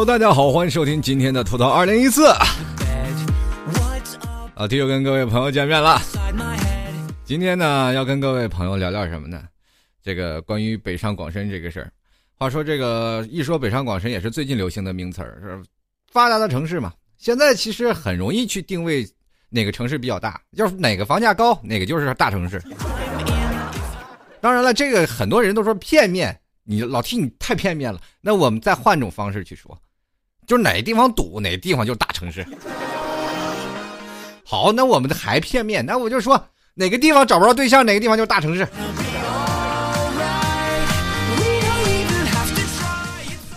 [0.00, 2.22] Hello，大家好，欢迎收听今天的吐槽二零一四。
[4.54, 6.00] 老 T 又跟各位朋友见面了。
[7.22, 9.42] 今天呢，要跟各位朋友聊聊什么呢？
[10.02, 11.92] 这个关于北上广深这个事儿。
[12.34, 15.62] 话说这个一说北上广深，也是最近流行的名词儿，是
[16.10, 16.94] 发达的城市嘛。
[17.18, 19.06] 现在其实很容易去定位
[19.50, 22.58] 哪个城市比较大，要是哪个房价高，哪个就是大城市。
[24.40, 26.34] 当然了，这个很多人都说片面。
[26.62, 29.76] 你老提你太片面了，那我们再换种方式去说，
[30.50, 32.44] 就是哪个地方堵，哪个地方就是大城市。
[34.44, 38.66] 好，那我们的还片面，那我就说哪个地方找不着对象，哪个地方就是大城市。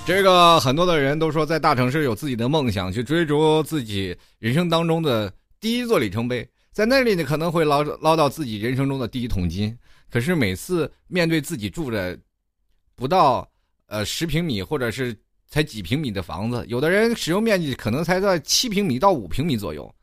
[0.05, 9.75] 这个很多的人都说在大城市有自己的梦想，去追逐自己人生当中的第一座里程碑，在那里呢可能会捞捞到自己人生中的第一桶金。
[10.11, 12.15] 可是每次面对自己住着。
[12.95, 13.49] 不到
[13.87, 15.17] 呃十平米，或者是
[15.53, 19.93] 才几平米的房子，有的人使用面积可能才在七平米到五平米左右。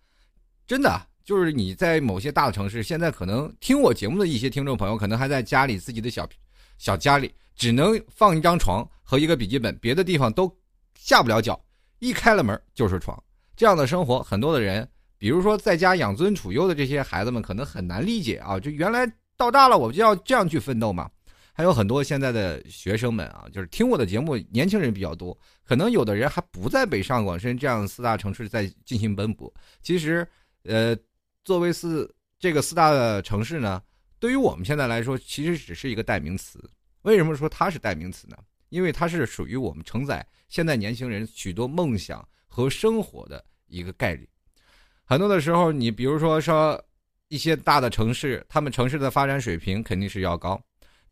[0.65, 6.25] 真的，就是你在某些大的城市，现在可能听我节目的一些听众朋友，可能还在家里自己的小
[6.79, 10.49] 小家里，只能放一张床和一个笔记本，别的地方都
[10.95, 11.61] 下不了脚。
[11.99, 13.21] 一开了门就是床，
[13.57, 18.61] 这样的生活，很多的人，比如说在家养尊处优的这些孩子们，可能很难理解啊。
[18.61, 19.05] 就原来
[19.37, 21.11] 到大了，我就要这样去奋斗嘛。
[21.53, 29.53] 还有很多现在的学生们啊，就是听我的节目，年轻人比较多，可能有的人还不在北上广深这样四大城市在进行奔波。
[29.83, 30.27] 其实，
[30.65, 30.97] 呃，
[31.45, 33.83] 作为四这个四大的城市呢，
[34.19, 36.59] 对于我们现在来说，其实只是一个代名词。
[37.03, 38.37] 为什么说它是代名词呢？
[38.69, 44.29] 因为它是属于我们承载现在年轻人许多梦想和生活的一个概率。
[45.05, 46.81] 很多的时候，你比如说说
[47.29, 50.61] 一些大的城市，他们城市的发展水平肯定是要高。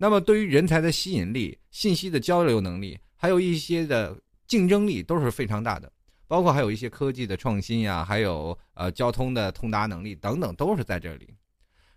[0.00, 4.16] 那么，对于人才的吸引力、信息的交流能力，还有一些的
[4.46, 5.90] 竞争力都是非常大的，
[6.28, 11.34] 包括还有一些科技的创新呀，还有呃交通的通达能力等等，都是在这里。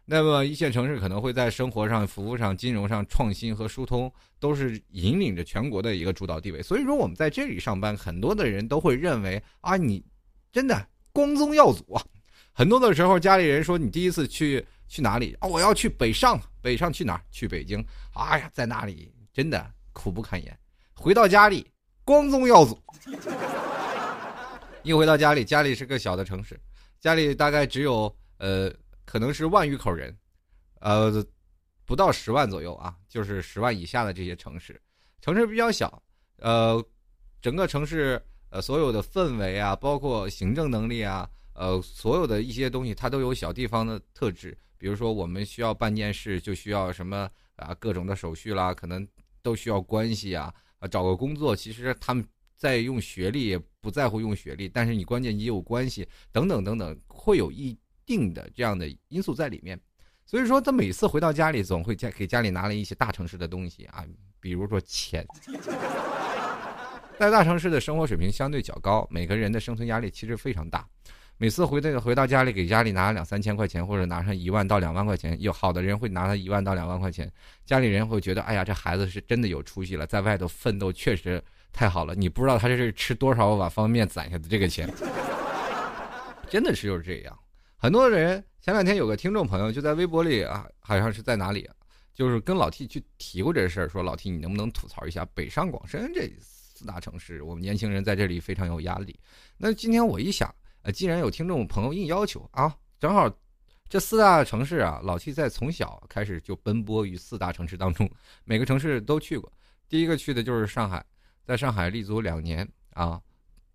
[0.03, 6.59] 那么，一线城市可能会在生活上、服务上、金融上创新和疏通，都是引领着全国的一个主导地位。
[6.59, 10.03] 所以说，我们在这里上班，很多的人都会认为啊，你
[10.51, 12.03] 真的光宗耀祖啊。
[12.51, 14.66] 很多的时候，家里人说你第一次去。
[14.91, 15.47] 去哪里啊？
[15.47, 17.22] 我要去北上，北上去哪儿？
[17.31, 17.83] 去北京。
[18.13, 20.57] 哎呀，在那里真的苦不堪言。
[20.94, 21.69] 回到家里，
[22.03, 22.79] 光宗耀祖。
[24.83, 26.59] 一回到家里，家里是个小的城市，
[26.99, 28.73] 家里大概只有呃，
[29.05, 30.16] 可能是万余口人，
[30.79, 31.23] 呃，
[31.85, 34.81] 不到十万左右啊，就是十万以下的这些城市，
[35.22, 36.01] 城市比较小，
[36.38, 36.83] 呃，
[37.41, 44.57] 整个城市呃所有的氛围啊，包括行政能力啊，呃，所有的一些东西，它都有小地方的特质。
[44.81, 49.08] 比如说，我们需要办件事，就需要什么啊，各种的手续啦，可能
[49.44, 50.52] 都需要关系啊。
[50.80, 52.25] 啊，找个工作，其实他们
[52.58, 57.78] 在用学历，也不在乎用学历，但是你关键你有关系，等等等等，会有一
[58.08, 59.80] 定的这样的因素在里面。
[60.25, 64.03] 所以说，他每次回到家里，总会家给家里拿了一些大城市的东西啊，
[64.40, 65.24] 比如说钱。
[67.20, 70.90] 在大城市的生活水平相对较高，每个人的生存压力其实非常大。
[71.41, 77.28] 每次回到回到家里，给家里拿两三千块钱，或者拿上一万到两万块钱，有好的人会拿他一万到两万块钱，
[77.66, 81.44] 家里人会觉得，哎呀，这孩子是真的有出息了，在外头奋斗确实
[81.74, 82.13] 太好了。
[82.13, 84.88] 你不知道他这是吃多少碗方便面攒下的这个钱，
[86.47, 87.35] 真的是就是这样。
[87.75, 91.68] 很多人前两天有个听众朋友就在微博里啊，好像是在哪里，
[92.13, 99.19] 就是跟老 T 去提过这事儿，说老 T 你能不能吐槽一下北上广深这四大城市，我们年轻人在这里非常有压力。
[99.58, 100.53] 那今天我一想。
[100.84, 103.31] 呃，既然有听众朋友硬要求啊，正好
[103.88, 108.09] 这四大城市啊，老七在从小开始就奔波于四大城市当中，
[108.46, 109.52] 每个城市都去过。
[109.88, 111.06] 第一个去的就是上海，
[111.44, 113.22] 在上海立足两年啊。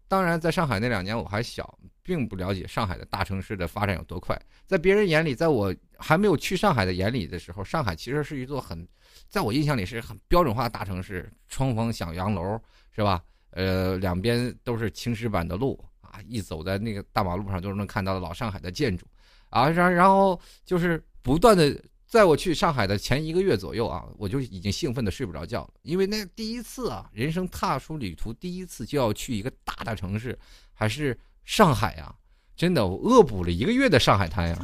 [0.08, 4.40] 当然，在上海那两年我还小，并不了解上海的大城市的发展有多快。
[4.64, 8.86] 在别人眼里，在我还没有去上海的眼里的时候，上海其实是一座很，
[9.28, 12.58] 在我印象里是很标准化的大城市，窗房小洋楼
[12.92, 13.20] 是吧？
[13.50, 15.84] 呃，两边都是青石板的路。
[16.26, 19.06] 一走在那个大马路上，都是能看到老上海的建筑，
[19.50, 21.76] 啊，然然后就是不断的，
[22.06, 30.38] 在我去上海的前一个月左右啊，我就已经兴奋的睡不着觉了，因为那第一次啊，人生踏出旅途，第一次就要去一个大的城市，
[30.72, 32.14] 还是上海呀，
[32.56, 34.58] 真的，我恶补了一个月的上海滩呀，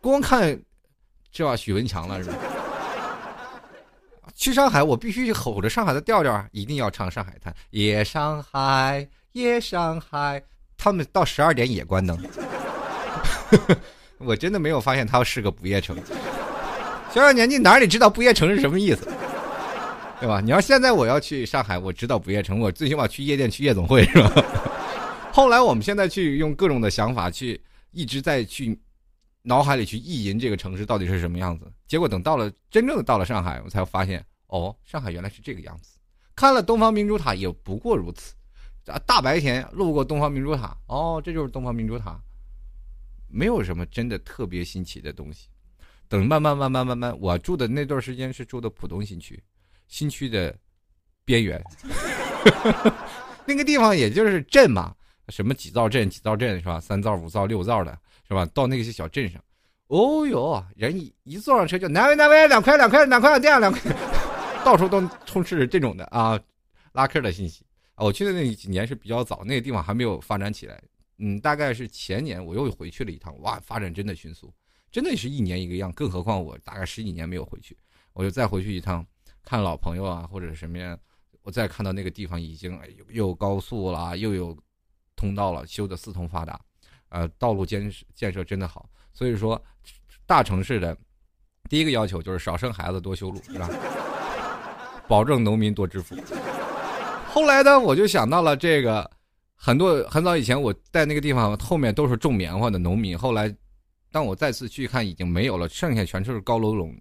[0.00, 0.60] 光看
[1.30, 2.36] 就要许文强了是吧？
[4.34, 9.08] 去上海，我必须吼着上海的调调，一定要唱《上海滩》，夜上海。
[9.34, 10.40] 夜上海，
[10.76, 12.16] 他们到十二点也关灯。
[14.18, 15.96] 我真的没有发现它是个不夜城。
[17.10, 19.04] 小小年纪哪里知道不夜城是什么意思？
[20.20, 20.40] 对吧？
[20.40, 24.30] 你要现在我要去上海，我知道不夜城，我最起码去夜店去夜总会是吧？
[25.34, 27.60] 后来我们现在去用各种的想法去
[27.90, 28.78] 一直在去
[29.42, 35.98] 脑海里去意淫这个城市到底是什么样子，结果等到了真正的到了上海，我才发现哦，上海原来是这个样子。
[36.36, 38.32] 看了东方明珠塔也不过如此，
[38.86, 42.20] 啊，大白天路过东方明珠塔，哦，这就是东方明珠塔，
[43.28, 45.48] 没有什么真的特别新奇的东西。
[46.06, 49.42] 等慢慢慢慢慢慢，我住的那段时间是住的浦东新区，
[49.88, 50.54] 新区的
[51.24, 51.60] 边缘，
[53.46, 54.94] 那个地方也就是镇嘛，
[55.30, 56.78] 什么几灶镇、几灶镇是吧？
[56.78, 57.98] 三灶、五灶、六灶的
[58.28, 58.44] 是吧？
[58.52, 59.42] 到那些小镇上，
[59.86, 63.80] 哦哟，人一一坐上车就哪位哪位两块两块两块两两块，
[64.62, 66.38] 到处都充斥着这种的啊
[66.92, 67.64] 拉客的信息
[67.96, 70.82] 我去的那几年是比较早，那个地方还没有发展起来，
[71.18, 74.52] 嗯，大概是前年我又回去了一趟，哇，发展真的迅速。
[74.90, 77.76] 真的是一年一个样，更何况我大概十几年没有回去，
[78.12, 79.04] 我就再回去一趟，
[79.42, 80.96] 看老朋友啊，或者什么呀，
[81.42, 84.56] 我再看到那个地方已经又高速了，又有
[85.16, 86.60] 通道了，修的四通发达，
[87.08, 88.88] 呃，道路建建设真的好。
[89.12, 89.60] 所以说，
[90.26, 90.96] 大城市的
[91.68, 93.68] 第一个要求就是少生孩子，多修路，是吧？
[95.08, 96.16] 保证农民多致富。
[97.34, 99.10] 后来呢，我就想到了这个，
[99.56, 103.52] 很多很早以前我在那个地方后面都是种棉花的农民，后来。
[104.12, 106.94] 当我再次去看，已经没有了，剩下全都是高楼拢，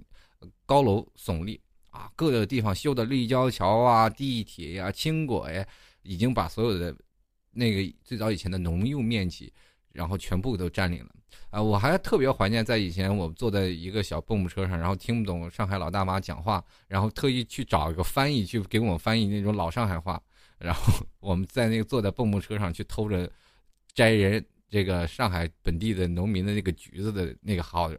[0.65, 2.11] 高楼耸立啊！
[2.15, 5.63] 各个地方修的立交桥啊、地铁呀、轻轨，
[6.01, 6.95] 已经把所有的
[7.51, 9.53] 那个最早以前的农用面积，
[9.91, 11.11] 然后全部都占领了
[11.49, 11.61] 啊！
[11.61, 20.21] 我还特别怀念在以前，我们坐在一个小蹦蹦车上，然后听不懂上海老大妈讲话，然后特意去找一个翻译去给我们翻译那种老上海话，
[20.57, 23.29] 然后 我们在那个坐在蹦蹦车上去偷着
[23.93, 24.43] 摘人。
[24.69, 27.91] 这个上海本地的农民的那个橘子的那个好，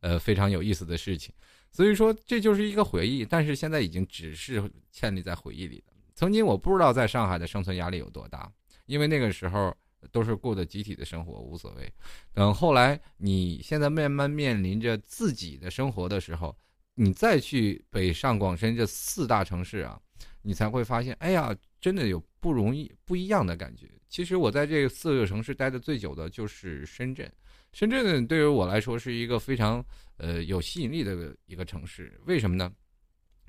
[0.00, 1.34] 呃，非常有意思的事情，
[1.72, 5.94] 所以说这就是一个回忆，但是现在已经只是建立在回忆里了。
[6.14, 8.52] 曾经我不知道在上海的生存压力有多大，
[8.84, 9.74] 因为那个时候
[10.12, 11.92] 都是过的集体的生活，无所谓。
[12.32, 16.56] 等后来你现在慢慢面临着自己的生活的时候，
[16.94, 20.00] 你再去北上广深这四大城市啊，
[20.42, 23.88] 你才会发现，哎呀，真的有不容易不一样的感觉。
[24.08, 27.30] 其实我在这四个城市待的最久的就是深圳，
[27.72, 29.84] 深圳对于我来说是一个非常
[30.16, 32.20] 呃有吸引力的一个城市。
[32.26, 32.72] 为什么呢？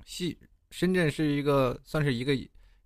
[0.04, 0.38] 西
[0.70, 2.34] 深圳是一个算是一个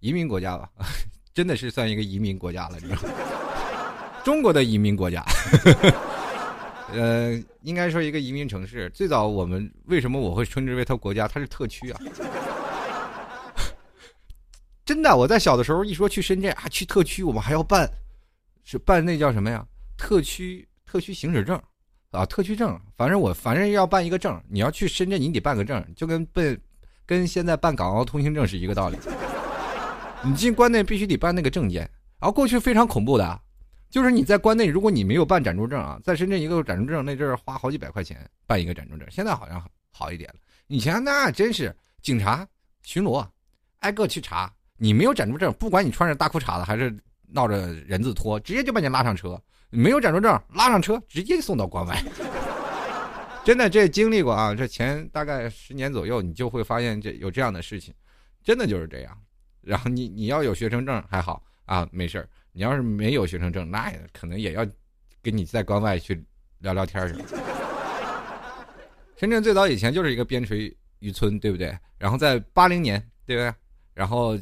[0.01, 0.71] 移民国家吧，
[1.35, 3.36] 真的是算一个移民国家了，你知道？
[4.27, 5.25] 中国的移民国家，
[6.93, 8.91] 呃，应该说一个移民城市。
[8.91, 11.29] 最早我们为什么我会称之为它国家？
[11.29, 12.01] 它是特区啊。
[14.85, 17.89] 真的，我在小的时候一说去深圳啊，去特区，我们还要办，
[18.65, 19.65] 是办那叫什么呀？
[19.97, 21.57] 特区特区行驶证，
[22.11, 22.77] 啊，特区证。
[22.97, 26.59] 反正我反正要办一个证，你要去深圳，你得办个证，就跟办
[27.07, 28.99] 跟现在办港澳通行证是一个道理。
[30.25, 31.89] 你进关内必须得办那个证件。
[32.19, 33.41] 然后过去非常恐怖的，
[33.89, 40.37] 就是你在关内，如果你没有办暂住证啊，在深圳一个暂住证那阵儿花好几百块钱办一个暂住证，现在好像好一点了。
[40.67, 42.47] 以前那真是警察
[42.83, 43.27] 巡逻，
[43.79, 44.53] 挨个去查。
[44.79, 46.95] 你没有暂住证，不管你穿着大裤衩子还是
[47.29, 49.41] 闹着人字拖，直接就把你拉上车。
[49.71, 52.05] 没有暂住证，拉上车直接送到关外。
[53.43, 57.95] 真的，这经历过啊，这前大概十年左右，你就会发现这有这样的事情，
[58.43, 59.17] 真的就是这样。
[59.63, 64.67] 然后你你要有学生证还好啊，没事你要是没有学生证，那也可能也要
[65.23, 66.25] 跟你在关外去
[66.61, 67.23] 聊聊天去。
[69.19, 71.79] 深圳最早以前就是一个边陲渔村，对不对？
[71.99, 73.55] 然后在八零年，对不对？
[73.95, 74.37] 然后。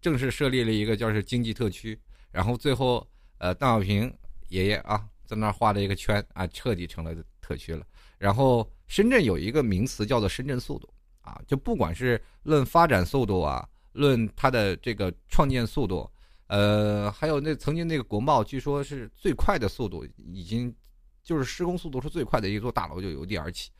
[0.00, 2.00] 正式设立了一个叫是经济特区，
[2.30, 3.04] 然后最后，
[3.38, 7.84] 呃，邓小平爷爷啊，在那儿画了一个圈啊，彻底成了特区了。
[8.16, 10.88] 然后深圳有一个名词叫做“深圳速度”，
[11.20, 16.08] 啊，就不管是论发展速度啊，论它的这个创建速度，
[16.48, 20.74] 呃，还有那曾经那个国贸，据说是最快的速度，已经
[21.22, 23.70] 就是施工速度是最快的一座大楼就由地而起。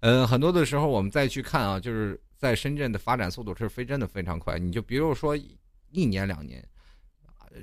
[0.00, 4.58] 嗯，很多的时候我们再去看啊，就是在深圳的发展速度是非真的非常快。
[4.58, 5.34] 你就比如说。
[5.96, 6.60] 一年两年，
[7.52, 7.60] 呃，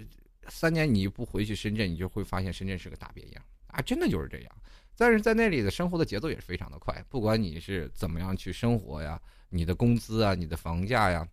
[0.47, 3.81] 三年你不回去深圳，你就会发现深圳是个大变样啊！
[3.81, 4.51] 真的就是这样。
[4.95, 11.27] 但是在那里的生活的节奏也是非常的快，不管你是怎么样去生活呀，你的工资啊，你的房价呀，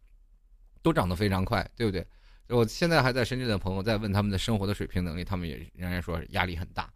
[0.83, 2.05] 都涨得非常快，对不对？
[2.49, 6.93] 我现在还在深圳的朋友在问他们的生活的水平能力，他们也仍然说压力很大。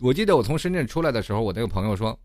[0.00, 2.18] 我记得我从深圳出来的时候，我那个朋友说：“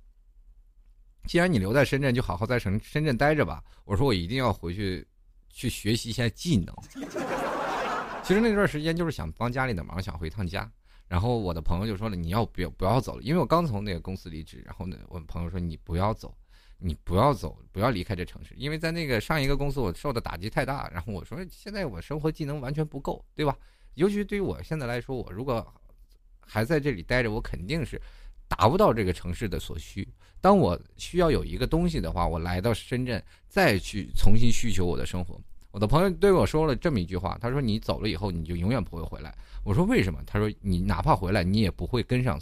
[1.28, 5.06] 既然你留在深圳，就好好在深深圳待着吧。”我说：“我一定要回去。”
[5.52, 6.74] 去学习一下技能。
[8.24, 10.72] 其实那段时间就是想帮家里的忙，想回趟家。
[11.08, 13.24] 然后我的朋友就说了：“你要不要不要走了？
[13.24, 14.62] 因为我刚从那个公司离职。
[14.64, 16.38] 然后呢，我朋友说：“你不要走，
[16.80, 20.90] 你不要走，不要离开这城市，因为在那个上一个公司我受的打击太大。
[20.94, 23.56] 然后我说现在我生活技能完全不够，对吧？
[23.96, 25.66] 尤其对于我现在来说，我如果
[26.40, 28.02] 还在这里待着，我肯定是
[28.48, 30.08] 达不到这个城市的所需。
[30.40, 35.40] 当我需要有一个东西的话，我来到深圳再去重新需求我的生活。
[35.72, 42.40] 我的朋友对我说了这么一句话，他说：“你走了以后，你就永远不会回来。”我说：“为什么？”他说：“你哪怕回来，你也不会跟上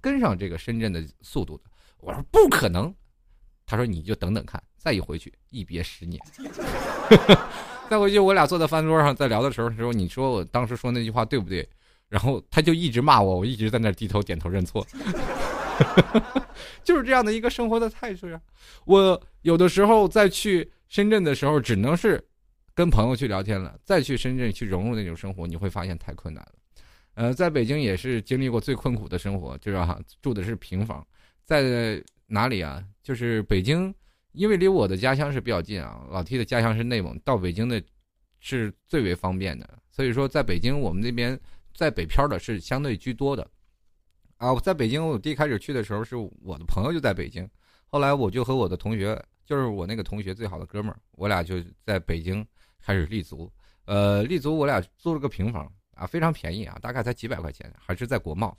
[0.00, 1.64] 跟上这个深圳的速度的。”
[2.00, 2.94] 我说：“不可能。”
[3.72, 6.20] 他说：“你就等等看，再一回去，一别十年。
[7.88, 11.66] ”再回去，我俩坐在饭桌上在聊的时候，说：“你说我当时说那句话对不对？”
[12.10, 14.86] 然后他就一直骂我，我一直在那低头点头认错。
[16.84, 18.38] 就是这样的一个生活的态度呀。
[18.84, 22.22] 我有的时候再去深圳的时候，只能是
[22.74, 23.74] 跟朋友去聊天了。
[23.84, 26.52] 再去深圳去融入那种生活，你会发现太困难了。
[27.14, 31.06] 呃，在北京也是经历过最困苦的生活，就是哈住的是平房，
[31.44, 32.02] 在
[32.32, 32.82] 哪里啊？
[33.02, 33.94] 就是北京，
[34.32, 36.02] 因为离我的家乡是比较近啊。
[36.10, 37.80] 老 T 的家乡是内蒙，到北京的
[38.40, 39.68] 是最为方便的。
[39.90, 41.38] 所以说，在北京我们那边
[41.74, 43.46] 在北漂的是相对居多的。
[44.38, 47.46] 啊，我在北京，我第一开始去的时候是我的朋友就在北京，
[47.84, 52.44] 后来我就和我的同学，就是我那个同学最好的哥们儿，我俩就在北京
[52.80, 53.52] 开始立足。
[53.84, 58.56] 呃，立足我俩租了个平房啊，非常便宜啊，大概才几百块钱，还是在国贸。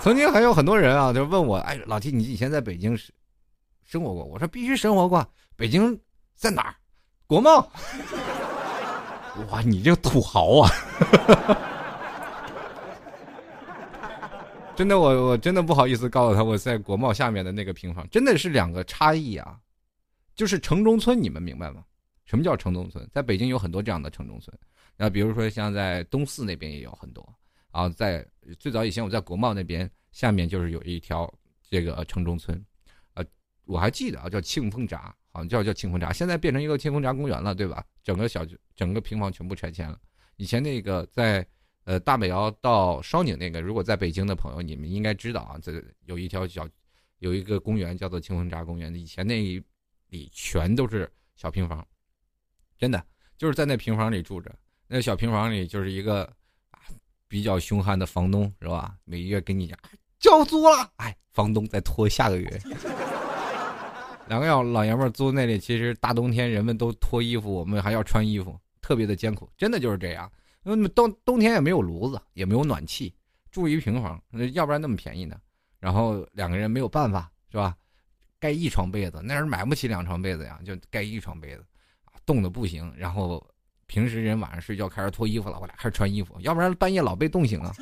[0.00, 3.12] 曾经还有很多人啊，就问我，哎，老 T，你以前在北京生
[3.84, 4.24] 生活过？
[4.24, 5.26] 我说必须生活过。
[5.56, 5.98] 北京
[6.34, 6.74] 在哪儿？
[7.26, 7.68] 国贸。
[9.50, 10.70] 哇，你这土豪啊！
[14.76, 19.58] 真的，我我真的不好意思告诉他，我在国贸下面的那个平房，真的是两个差异啊，
[20.34, 21.82] 就是城中村，你们明白吗？
[22.26, 23.08] 什么叫城中村？
[23.12, 24.56] 在北京有很多这样的城中村，
[24.96, 27.26] 那比如说像在东四那边也有很多
[27.76, 28.26] 啊，在
[28.58, 31.32] 最早以前我在国贸那边下面就是有一条
[31.68, 32.64] 这个城中村，
[33.14, 33.24] 呃，
[33.64, 37.84] 我还记得啊，叫庆丰闸，好像叫叫庆丰闸，现在变成一个庆丰闸公园了，对吧？
[38.02, 39.98] 整个小整个平房全部拆迁了，
[40.36, 41.46] 以前那个在。
[41.88, 46.68] 呃，大北窑到烧拧那个，如果在北京的朋友，你们应该知道啊，这有一条小，
[47.20, 48.92] 有一个公园叫做庆丰闸公园。
[48.92, 49.40] 以前那
[50.08, 51.86] 里全都是小平房，
[52.76, 53.00] 真的
[53.38, 54.52] 就是在那平房里住着。
[54.88, 56.28] 那小平房里就是一个
[57.28, 58.96] 比较凶悍的房东，是吧？
[59.04, 59.78] 每月跟你讲
[60.18, 62.60] 交租了，哎，房东再拖下个月。
[64.28, 70.30] 两个老老爷们租那里，其实大冬天人们都脱衣服，我们还要穿衣服，特别的艰苦，真的就是这样。
[70.64, 73.14] 因为冬冬天也没有炉子，也没有暖气，
[73.52, 74.20] 住一平房，
[74.52, 75.36] 要不然那么便宜呢？
[75.78, 77.76] 然后两个人没有办法，是吧？
[78.40, 81.64] 盖一床被子，那人买不起两床被子呀，就盖一床被子，
[82.24, 82.92] 冻得不行。
[82.96, 83.46] 然后
[83.86, 87.72] 平时人晚上睡觉开始脱衣服了，我俩开始穿衣服，要不然半夜老被冻醒了。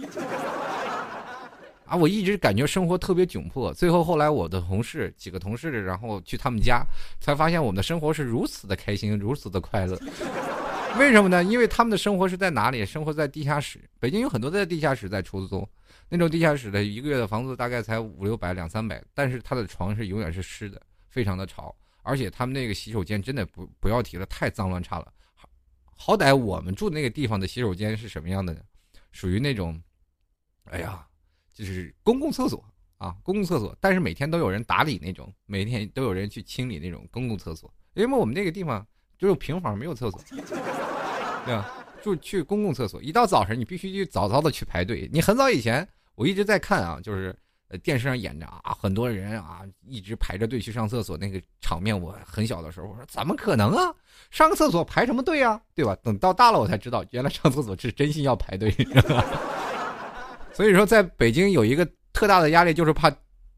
[1.87, 3.73] 啊，我一直感觉生活特别窘迫。
[3.73, 6.83] 最后后来我的同事几个同事，然后去他们家，
[7.21, 9.99] 才发现我们的生活是如此的开心，如此的快乐。
[10.99, 11.43] 为什么呢？
[11.45, 12.87] 因为他们的生活是在哪里？
[12.87, 13.81] 生活在地下室。
[13.99, 15.69] 北京有很多在地下室在出租，
[16.09, 20.81] 那种地下室的一个月的房租大概才五六百、两三百，但是他的床是永远是湿的，
[21.11, 25.13] 非常的潮，而且他们那个洗手间真的不不要提了，太脏乱差了。
[25.97, 28.61] 好歹我们住的那个地方的洗手间是什么样的呢？
[29.13, 29.81] 属于那种，
[30.65, 31.07] 哎呀，
[31.53, 32.65] 就是公共厕所
[32.99, 38.87] 啊，公共厕所，但是每天都有人打理那种，每天都有人去清理那种公共厕所，因为我们那个地方。
[39.17, 40.21] 只有平房没有厕所，
[41.47, 41.87] 对吧？
[42.03, 45.09] 就去公共厕所，一到早晨你必须去早早的去排队。
[45.13, 47.35] 你很早以前我一直在看啊，就是
[47.69, 51.99] 呃电视上演着啊，很多人啊一直排着队去上厕所那个场面。
[51.99, 53.95] 我很小的时候我说怎么可能啊，
[54.31, 55.97] 上个厕所排什么队啊，对吧？
[56.03, 58.75] 等到大了我才知道，原来上厕所是真心要排队。
[60.53, 63.11] 所以说在北京有一个特大的压力，就是怕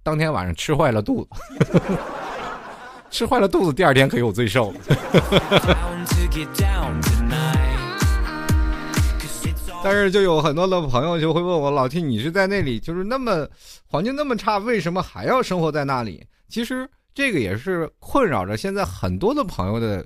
[0.03, 1.31] 当天晚上吃坏了肚子。
[3.11, 4.75] 吃坏了肚子，第二天可以有罪受。
[9.87, 13.49] 但是就有很多的朋友就会问我，老 T，你是在那里，就是那么
[13.87, 16.27] 环境那么差，为什么还要生活在那里？
[16.49, 20.05] 其实这个也是困扰着现在很多的朋友的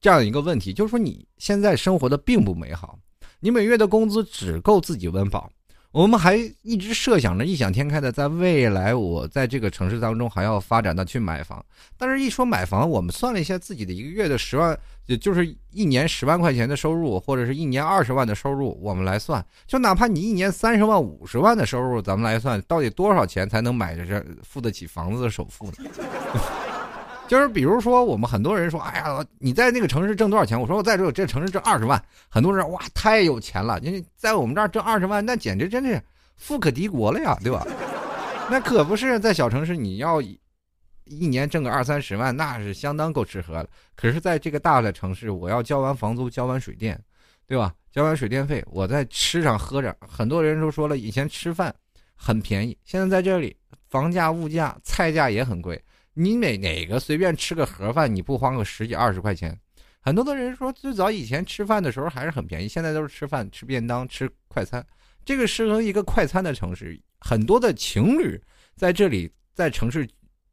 [0.00, 2.98] 这样一个问题，就是说你现在生活的并不美好，
[3.38, 5.48] 你每月的工资只够自己温饱。
[5.94, 11.64] 我们还一直设想着异想天开的，在未来我在这个城市当中还要发展的去买房，
[11.96, 25.74] 但是一说买房，我们算了一下自己的一个月的十万，也就是一年十万块钱的收入，或者是一年二十万的收入，我们来算，就哪怕你一年三十万、五十万的收入，咱们来算，到底多少钱才能买着这付得起房子的首付呢？
[27.26, 33.80] 就是比如说，我们很多人说：“哎呀，你在那个城市挣多少钱？”我说：“我在这这城市挣二十万。”很多人哇，太有钱了！
[33.82, 36.02] 你在我们这儿挣二十万，那简直真的是
[36.36, 37.66] 富可敌国了呀，对吧？
[38.50, 43.66] 那可不是在小城市，你要一年挣个二三十万，那是相当够吃喝了。
[43.96, 47.00] 可是，在这个大的城市，我要交完房租，交完水电，
[47.46, 47.72] 对吧？
[47.90, 51.74] 交完水电费，我在吃上喝着，很多人都说了，以前吃饭
[52.14, 53.56] 很便宜，现在在这里，
[53.88, 55.80] 房价、物价、菜价也很贵。
[56.16, 59.58] 你哪哪个随便吃个盒饭，你不花个十几二十块钱？
[60.00, 64.84] 很多的人说，最早以前吃饭的时候还是很便宜，现在都是吃饭吃便当吃快餐。
[65.24, 68.40] 这个适合一个快餐的城市，很多的情侣
[68.76, 70.08] 在这里在城市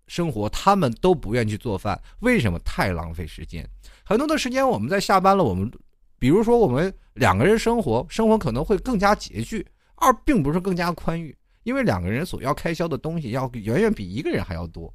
[0.07, 2.57] 生活，他们都不愿意去做饭，为什么？
[2.65, 3.63] 太浪费时间。
[4.03, 5.69] 很多的时间我们在下班了，我们
[6.17, 9.63] 比如说我们两个人生活，生活可能会更加拮据，
[9.95, 14.91] 二并不是更加宽裕，因为两个人所要开销的东西要远远比一个人还要多。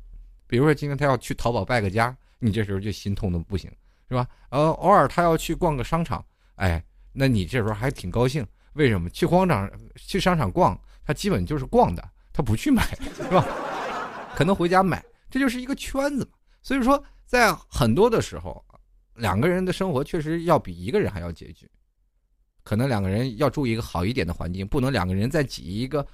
[0.47, 3.71] 比如说今天他要去淘宝败个家，你这时候就心痛的不行，
[4.09, 4.27] 是吧？
[4.51, 6.25] 呃，偶尔他要去逛个商场，
[6.57, 8.47] 哎，那你这时候还挺高兴。
[8.75, 10.79] 为什么去广场、去商场逛？
[11.05, 12.83] 他基本就是逛的，他不去买，
[13.17, 13.47] 是吧？
[14.35, 16.33] 可能回家买，这就是一个圈子嘛。
[16.63, 18.63] 所以说，在很多的时候，
[19.15, 21.67] 两个人的生活确实要比一个人还要拮据。
[22.63, 26.07] 可能两个人要住一个好一点的环境，不能两个人再挤一个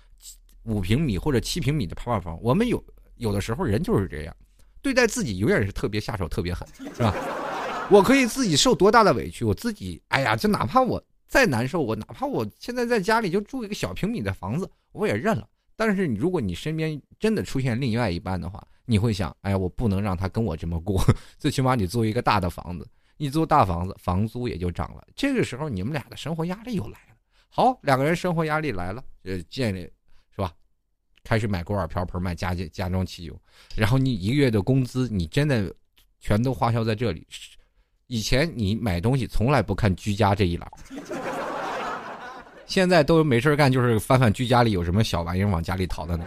[0.62, 2.39] 五平米或者七平米的泡泡房。
[2.41, 2.83] 我们有
[3.23, 4.37] 有的时候人就是这样，
[4.83, 7.14] 对待自己永远是特别下手、特别狠，是吧？
[7.88, 11.02] 我可以自己受多大的委屈，我自己，哎呀，就哪怕我。
[11.29, 15.49] 再难受，我哪怕我现在在家里就住一个小平米的房子，我也认了。
[15.75, 21.02] 但是你如果你身边真的出现另外一半的话，你会想，哎呀，我不能让他跟我这么过，
[21.38, 22.87] 最起码你租一个大的房子，
[23.17, 25.02] 你租大房子，房租也就涨了。
[25.17, 27.17] 这个时候你们俩的生活压力又来了。
[27.49, 29.88] 好，两个人生活压力来了，呃，建立？
[31.25, 33.41] 开始买锅碗瓢盆，买家家家装汽油，
[33.76, 35.75] 然后你一个月的工资，你真的
[36.21, 37.26] 全都花销在这里。
[38.07, 40.71] 以前你买东西从来不看居家这一栏，
[42.67, 46.27] 现在都没事干，就是翻翻居家里有什么小玩意儿往家里淘的呢。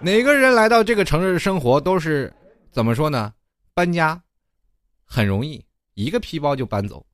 [0.00, 2.32] 哪个人来到这个城市生活都是
[2.70, 3.32] 怎么说呢？
[3.74, 4.22] 搬家
[5.04, 7.06] 很容易，一个皮包就搬走。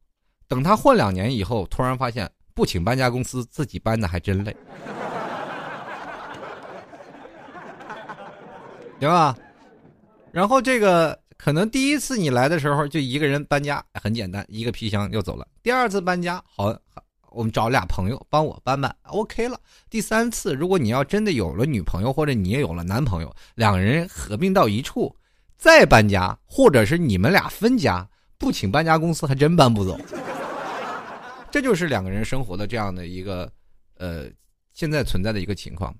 [0.47, 4.57] 等他混两年以后，突然发现不请搬家公司，自己搬的还真累，
[8.99, 9.39] 行吧？
[10.33, 15.47] 然后这个可能第一次你来的时候就一个人搬家很简单，一个皮箱就走了。
[15.63, 16.77] 第二次搬家好，
[17.31, 19.57] 我们找俩朋友帮我搬搬，OK 了。
[19.89, 25.15] 第三次如果你要真的有了女朋友或者你也有了男朋友，两个人合并到一处
[25.57, 28.05] 再搬家，或者是你们俩分家，
[28.37, 29.97] 不请搬家公司还真搬不走。
[31.51, 33.51] 这就是两个人生活的这样的一个
[33.97, 34.29] 呃
[34.73, 35.95] 现在存在的一个情况。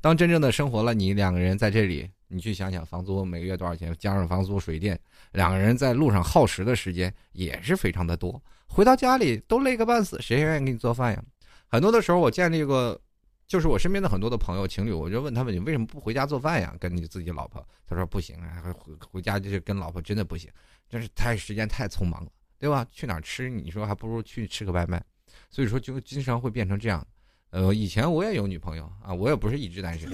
[0.00, 2.10] 当真正的生活了，你两个人在这里。
[2.34, 3.94] 你去想想，房租每个月多少钱？
[3.98, 4.98] 加上房租、水电，
[5.32, 8.42] 两个人在路上耗时的时间也是非常的多。
[8.66, 11.22] 回到家里都累个半死，谁愿意给你做饭呀？
[11.66, 12.98] 很多的时候，我见这个，
[13.46, 16.74] 就是我身边的很多的朋友、情侣，我就问他们：你为什么不回家做饭呀？
[16.80, 17.62] 跟你自己老婆？
[17.86, 20.50] 他说不行啊，回回家就是跟老婆真的不行，
[20.88, 22.30] 真是太时间太匆忙了，
[22.62, 22.86] 对吧？
[22.92, 23.50] 去哪儿吃？
[23.50, 25.02] 你说还不如去吃个外卖。
[25.50, 27.04] 所以说，就经常会变成这样。
[27.50, 30.08] 呃，以前我也有女朋友啊，我也不是一直单身。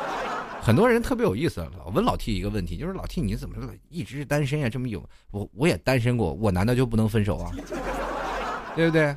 [0.62, 3.56] 很多人特别有意思，老问老 T 一个问题，就是老 T 你怎么
[3.90, 4.70] 一直是单身呀？
[4.70, 7.52] 这么有我我也单身过，我难道就不能分手啊？
[8.74, 9.14] 对不对？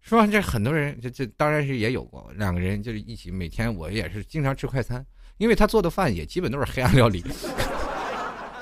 [0.00, 5.04] 说这很多人这这当然是也有过，两个人就是一起每天我也是经常吃快餐，
[5.36, 7.22] 因为他做的饭也基本都是黑暗料理，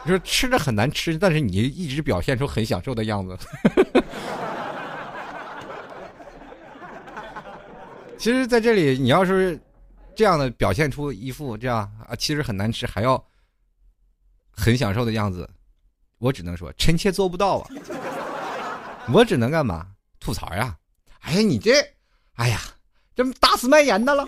[0.07, 3.37] 就是吃着很难吃，但是你一直表现出很享受的样子。
[8.19, 9.61] 其实，在这里你要是。
[10.17, 13.21] 这样的表现出一副这样啊，其实很难吃，还要
[14.53, 15.51] 很享受的样子，
[16.19, 17.69] 我只能说臣妾做不到啊。
[19.13, 19.89] 我只能干嘛
[20.21, 20.77] 吐槽呀？
[21.19, 21.85] 哎呀，你这，
[22.35, 22.61] 哎呀，
[23.17, 24.25] 这打死卖盐的了。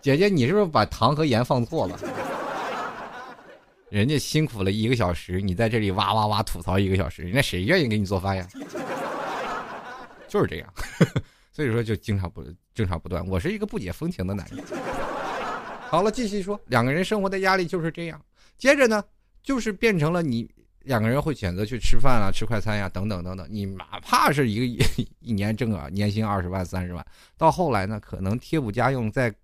[0.00, 2.00] 姐姐，你是不是把糖和盐放错了？
[3.90, 8.46] 人家辛苦了一个小时，你在这里哇哇哇吐槽一个小时，人家谁愿意给你做饭呀？
[10.28, 10.74] 就是这样。
[11.50, 14.64] 所以说就经常不争吵不断，我是一个不解风情的男人。
[15.88, 18.20] 好了，继续说，两个人生活的压力就是这样。
[18.56, 19.02] 接着呢，
[19.42, 20.48] 就是变成了你
[20.80, 23.46] 两个人会选择去吃饭啊，吃快餐呀，等等等等。
[23.50, 24.84] 你哪怕是一个
[25.20, 27.04] 一 年挣个年薪二十万、三十万，
[27.36, 29.34] 到后来呢，可能贴补家用再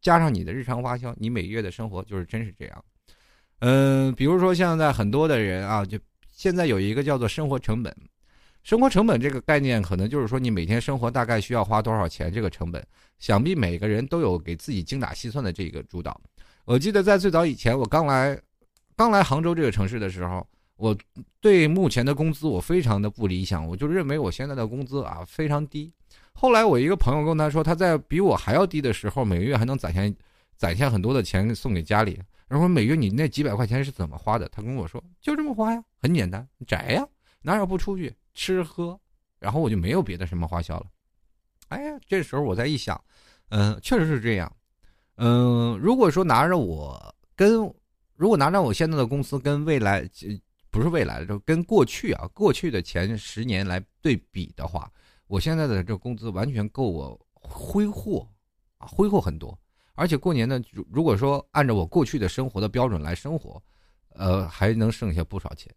[0.00, 2.84] 加上你的日常花销，你每月的生活就是真是这样。
[3.64, 5.96] 嗯，比如说现在很多的人啊，就
[6.32, 7.94] 现在有一个叫做生活成本。
[8.64, 12.84] 生活成本这个概念，可能就是说你每天生活大概需要花多少钱这个成本，
[13.20, 16.20] 想必每个人都有给自己精打细算的这个主导。
[16.64, 18.36] 我记得在最早以前，我刚来，
[18.96, 20.44] 刚来杭州这个城市的时候，
[20.76, 20.96] 我
[21.40, 25.92] 对目前的工资我非常的不理想，我就认为我现在的工资啊非常低。
[26.32, 30.02] 后来我一个朋友跟他说，他在比我还要低的时候，每个月还能攒下
[30.62, 32.22] 攒下很多的钱送给家里。
[32.46, 34.48] 然后每月你那几百块钱是怎么花的？
[34.50, 37.04] 他跟我说，就这么花呀，很简单，宅呀，
[37.40, 38.96] 哪有不出去吃喝？
[39.40, 40.86] 然后我就没有别的什么花销了。
[41.66, 43.02] 哎呀，这时候我再一想，
[43.48, 44.54] 嗯，确实是这样。
[45.16, 47.54] 嗯，如果说拿着我跟
[48.14, 50.08] 如果拿着我现在的公司跟未来，
[50.70, 54.88] 不是未来的，就跟过去啊，过去的前十年来对比的话，
[55.26, 58.24] 我现在的这工资完全够我挥霍
[58.78, 59.58] 啊，挥霍很多。
[59.94, 63.62] 而且过年呢，如如果说按照我过去的生活的标准来生活，
[64.14, 65.72] 呃，还能剩下不少钱，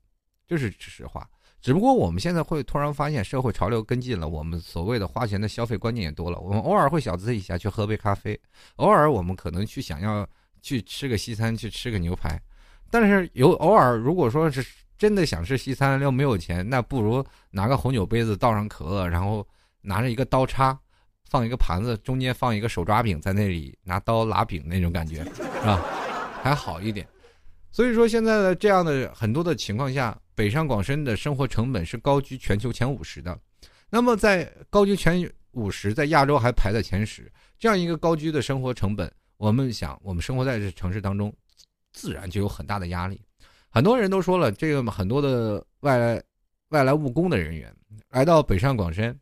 [0.47, 1.27] 这是实话。
[1.61, 6.39] 只不过我们现在会突然发现社会潮流跟进了，我们所谓的花钱的消费观念也多了。
[6.39, 8.39] 我们偶尔会小资一下去喝杯咖啡，
[8.75, 10.27] 偶尔我们可能去想要
[10.61, 12.39] 去吃个西餐，去吃个牛排。
[12.91, 14.63] 但是有偶尔，如果说是
[14.95, 19.45] 真的想吃西餐又没有钱，那不如拿个红酒杯子倒上可乐，然后
[19.81, 20.79] 拿着一个刀叉，
[21.29, 25.83] 放一个盘子，中间放一个手抓饼，在那里拿刀拉饼那种感觉，是吧？
[26.41, 27.07] 还好一点。
[27.71, 33.37] 所以说，现在的这样的很多的情况下，北上广深的生活成本是高居全球前五十的。
[33.89, 41.33] 那么，在高居前五十，在亚洲还排在前十，这样一个高居的生活成本，我们想，我们生活在这城市当中，
[41.91, 43.19] 自然就有很大的压力。
[43.69, 46.23] 很多人都说了，这个很多的外来
[46.69, 47.75] 外来务工的人员
[48.09, 49.17] 来到北上广深，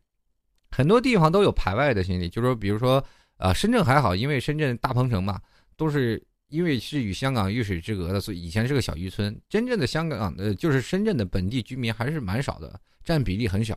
[0.74, 3.04] 很多地方都有排外的心理，就说，比如说，
[3.36, 5.40] 呃，深圳还好，因为深圳大鹏城嘛，
[5.76, 6.22] 都是。
[6.48, 9.36] 因为是与香港鱼水之隔的，所以以前是个小渔村。
[9.48, 13.76] 真正的香港的，就是深圳的本地居民还是蛮少的，占比例很小。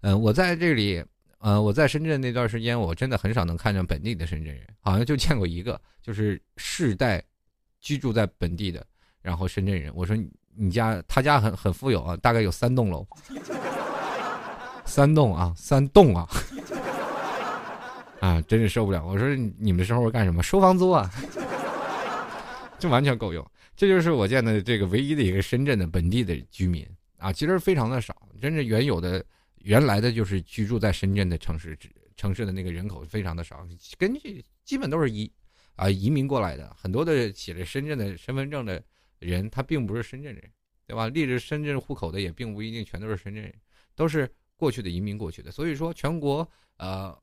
[0.00, 1.04] 嗯，我在这里，
[1.38, 7.22] 呃，我在深圳那段时间，我真的很少能看见本地的深圳人，好像就见过一个，就是世代
[7.80, 8.84] 居住在本地的，
[9.22, 9.92] 然后深圳人。
[9.94, 10.16] 我说
[10.56, 13.06] 你家他家很很富有啊，大概有三栋楼，
[14.86, 16.26] 三栋啊，三栋啊，
[18.20, 19.04] 啊，真是受不了。
[19.04, 20.42] 我说你们生活干什么？
[20.42, 21.10] 收房租啊。
[22.78, 23.44] 这完全够用，
[23.74, 26.86] 这就是我见的这个唯一的一个深圳的本地的居民
[27.18, 29.24] 啊，其实非常的少，真正原有的
[29.58, 31.76] 原来的就是居住在深圳的城市
[32.16, 35.30] 城市的那个人口非常的少，根据基本都是移
[35.74, 38.82] 啊移民过来的，很多的写着深圳的身份证的
[39.20, 40.42] 人，他并不是深圳人，
[40.86, 41.08] 对吧？
[41.08, 43.54] 立着深圳户口的也并不一定全都是深圳人，
[43.94, 47.16] 都是过去的移民过去的，所以说全国呃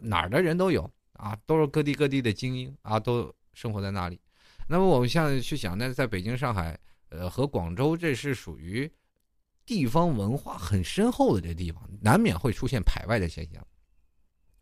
[0.00, 4.20] 哪儿的人都有啊，都是各地各地的精英啊，都生活在那里。
[4.68, 8.90] 那么我们现在去想，那在北京、上海，呃，和广州，这是属于
[9.64, 13.66] 地方文化很深厚的这地方，难免会出现排外的现象。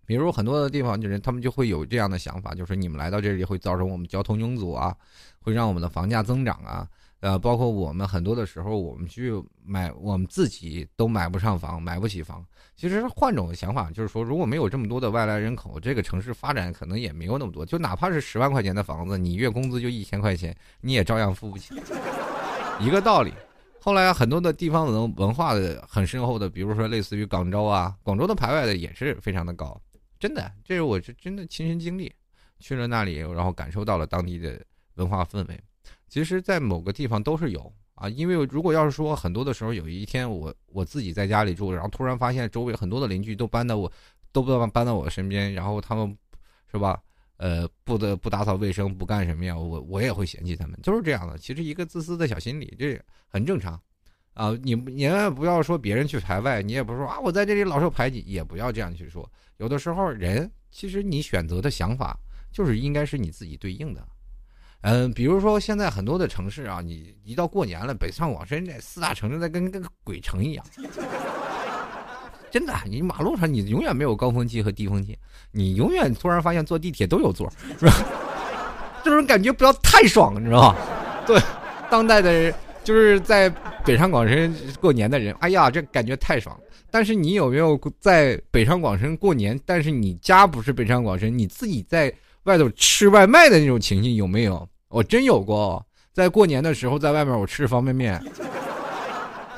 [0.05, 4.97] 比如很多的地方，就人他们就会有这样的想法，就是你们来到这里会造成我们交通拥堵啊，
[5.41, 6.89] 会让我们的房价增长啊。
[7.21, 9.33] 呃，包括我们很多的时候，我们去
[9.65, 12.45] 买，我们自己都买不上房，买不起房。
[12.77, 17.65] 其实换种想法，就是说，如果没有这么多的外来人口，这个城市发展可能也没有那么多。
[17.65, 21.75] 就哪怕是十万块钱的房子，你月工资就一千块钱，你也照样付不起。
[22.79, 23.33] 一个道理。
[23.81, 29.81] 后来很多的地方文文化的很深厚的，比如说类似于广州啊，广州的排外的也是非常的高。
[30.19, 32.13] 真的，这是我是真的亲身经历，
[32.59, 34.61] 去了那里，然后感受到了当地的
[34.97, 35.61] 文化氛围。
[36.09, 43.91] 其实，在某个地方都是有啊，因为如果要是说很多的时候，有一天我我自己在家里住，然后突然发现周围很多的邻居都搬到我，
[44.33, 46.17] 都不搬到我身边，然后他们，
[46.71, 47.03] 是吧？
[47.39, 49.55] 呃，不得不打扫卫生，不干什么呀？
[49.59, 51.37] 我我也会嫌弃他们，就是这样的。
[51.37, 53.79] 其实一个自私的小心理，这很正常
[54.33, 54.57] 啊。
[54.63, 59.31] 你你也不要说别人去排外，你也不说啊，我在这里老受排挤，也不要这样去说。
[59.59, 62.19] 有的时候人其实你选择的想法，
[62.51, 64.07] 就是应该是你自己对应的。
[64.83, 70.65] 嗯，比如说现在很多的城市啊，你一到过年了，北上广深这四大城市在跟跟鬼城一样，
[72.53, 75.19] 真的，你马路上你永远没有高峰期和低峰期，
[75.51, 77.93] 你永远突然发现坐地铁都有座，是吧？
[79.03, 80.77] 这 种感觉不要太爽，你知道吗？
[81.27, 81.41] 对，
[81.91, 83.51] 当代的人就是在
[83.85, 86.63] 北上广深过年的人，哎呀，这感觉太爽了。
[86.93, 89.59] 但是你有没有在北上广深过年？
[89.67, 92.15] 但是你家不是北上广深，你自己在。
[92.47, 94.69] 外头吃外卖的那种情形有没有？
[94.89, 98.23] 我真有过，在过年的时候在外面我吃方便面，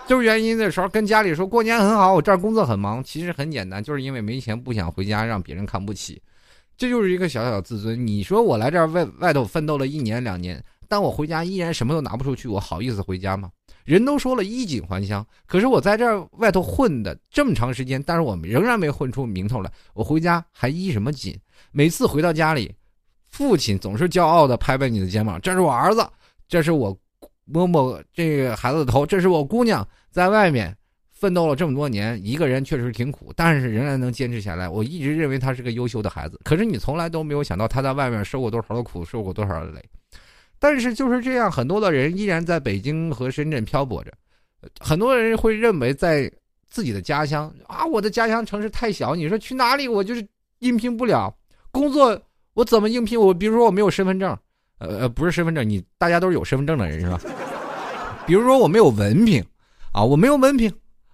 [0.06, 6.20] 就是原因的时候跟家里说过年很好，我这儿工作很忙，其实很简单，就是因为没钱不想回家让别人看不起，
[6.78, 8.06] 这就是一个小小自尊。
[8.06, 13.50] 你说我来这儿外外头奋斗了一年两年，但我回家依然什么都拿不出去，我好意思回家吗？
[13.84, 21.38] 人都说了衣锦还乡，可是我在这外头混的这么长时间，但是我仍然没混出名头来，我回家还衣什么锦？
[21.70, 22.74] 每次回到家里。
[23.30, 26.06] 父亲总是骄傲的拍拍你的肩膀，这是我儿子，
[26.48, 26.96] 这是我
[27.44, 30.76] 摸摸这个孩子的头，这是我姑娘在外面
[31.12, 34.68] 奋斗了这么多年，一个人确实挺苦，但是仍然能坚持下来。
[34.68, 39.84] 我一直认为他是个优秀的孩子，可是你从来都没有想到他在外面受过多少的苦，受过多少的累。
[40.58, 44.12] 但是就是这样，很多的人依然在北京和深圳漂泊着。
[44.80, 46.30] 很多人会认为在
[46.68, 50.26] 自己的家乡啊，我的家乡城市太小，你说去哪里我就是
[50.58, 51.32] 应聘不了
[51.70, 52.20] 工作，
[52.58, 53.20] 我怎么应聘？
[53.20, 54.36] 我比如说我没有身份证，
[54.78, 57.20] 呃呃，不是身份证，你大家都是有身份证的人是吧？
[58.26, 59.40] 比如说我没有文凭
[59.92, 60.68] 啊，我没有文凭，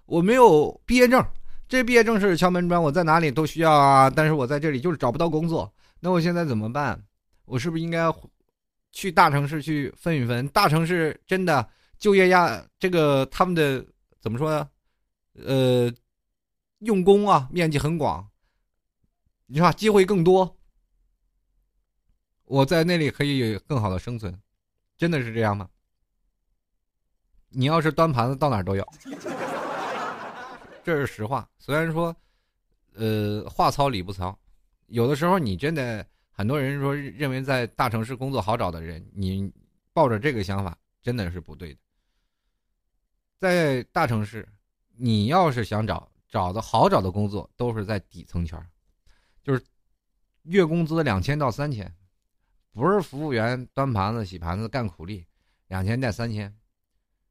[0.07, 1.23] 我没有毕业证，
[1.69, 4.09] 这毕业证是敲门砖，我在哪里都需要啊。
[4.09, 6.99] 但是我在这里就是找不到工作，那我现在怎么办？
[7.45, 8.11] 我是不是应该？
[8.91, 11.67] 去大城市去分一分，大城市真的
[11.99, 13.85] 就业压这个他们的
[14.21, 14.67] 怎么说呢？
[15.45, 15.91] 呃，
[16.79, 18.25] 用工啊，面积很广，
[19.47, 20.54] 你说机会更多，
[22.45, 24.35] 我在那里可以有更好的生存，
[24.97, 25.69] 真的是这样吗？
[27.49, 28.87] 你要是端盘子，到哪儿都有，
[30.83, 31.47] 这是实话。
[31.57, 32.15] 虽然说，
[32.93, 34.37] 呃，话糙理不糙，
[34.87, 36.05] 有的时候你真的。
[36.37, 39.49] 很多人说认为在大城市工作好找的人，你
[39.93, 41.79] 抱着这个想法真的是不对的。
[43.37, 44.45] 在大城市，
[44.97, 48.61] 你要是想找找的好找的工作，都是在底层圈
[49.45, 49.63] 就是
[50.41, 51.89] 月工资两千到三千，
[52.75, 55.25] 不是服务员端盘子、洗盘子干苦力，
[55.69, 56.53] 两千带三千。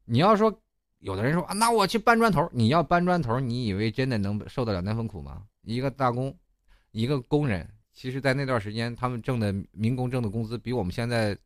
[0.05, 0.59] 你要说
[0.97, 5.45] 有的人说啊，那我去搬砖头，你要搬砖头，你以为真的能受得了那份苦吗？
[5.61, 6.35] 一个大工，
[6.89, 7.71] 一个工人。
[7.93, 11.37] 其实，在那段时间，他们挣的民工挣的工资比我们现在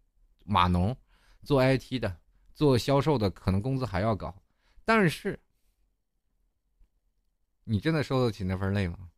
[0.46, 0.96] 码农、
[1.44, 2.18] 做 IT 的、
[2.54, 4.34] 做销售的可能工资还要高。
[4.86, 5.38] 但是，
[7.66, 9.10] 你真的受得起那份累吗？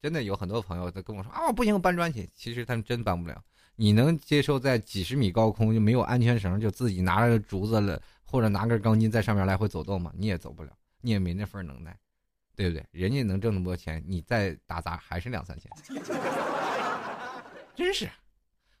[0.00, 2.30] 真的有很多朋友在跟我说啊，不行，搬砖去。
[2.32, 3.42] 其实他们真搬不了。
[3.80, 10.12] 你能接受在几十米高空就没有安全绳，就自己拿着竹子了，或者拿根钢筋在上面来回走动吗？
[10.16, 11.96] 你也走不了，你也没那份能耐。
[12.56, 12.84] 对不对？
[12.90, 15.70] 人家能挣那么多钱，你再打杂还是两三千，
[17.76, 18.10] 真是。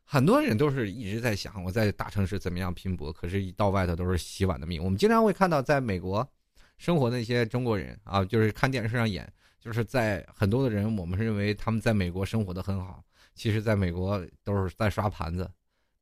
[0.02, 4.82] 很多人都是一直在想我在大城市怎么样拼搏，可是一到外头都是洗碗的命。
[4.82, 6.28] 我们经常会看到在美国
[6.76, 13.04] 生活的那些中国人啊，就是看电视上演，就是在很多的人，我们认为他们在美国生活的很好，
[13.38, 15.48] 其实在美国都是在刷盘子，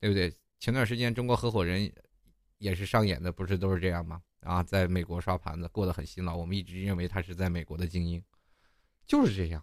[0.01, 0.33] 对不对？
[0.59, 1.93] 前段时间中国合伙人
[2.57, 4.23] 也是上演的，不是都是这样吗？
[4.41, 8.23] 啊，在美国刷盘子过得很辛劳，我们一直认为他是在美国的精英，
[9.07, 9.63] 就是这样，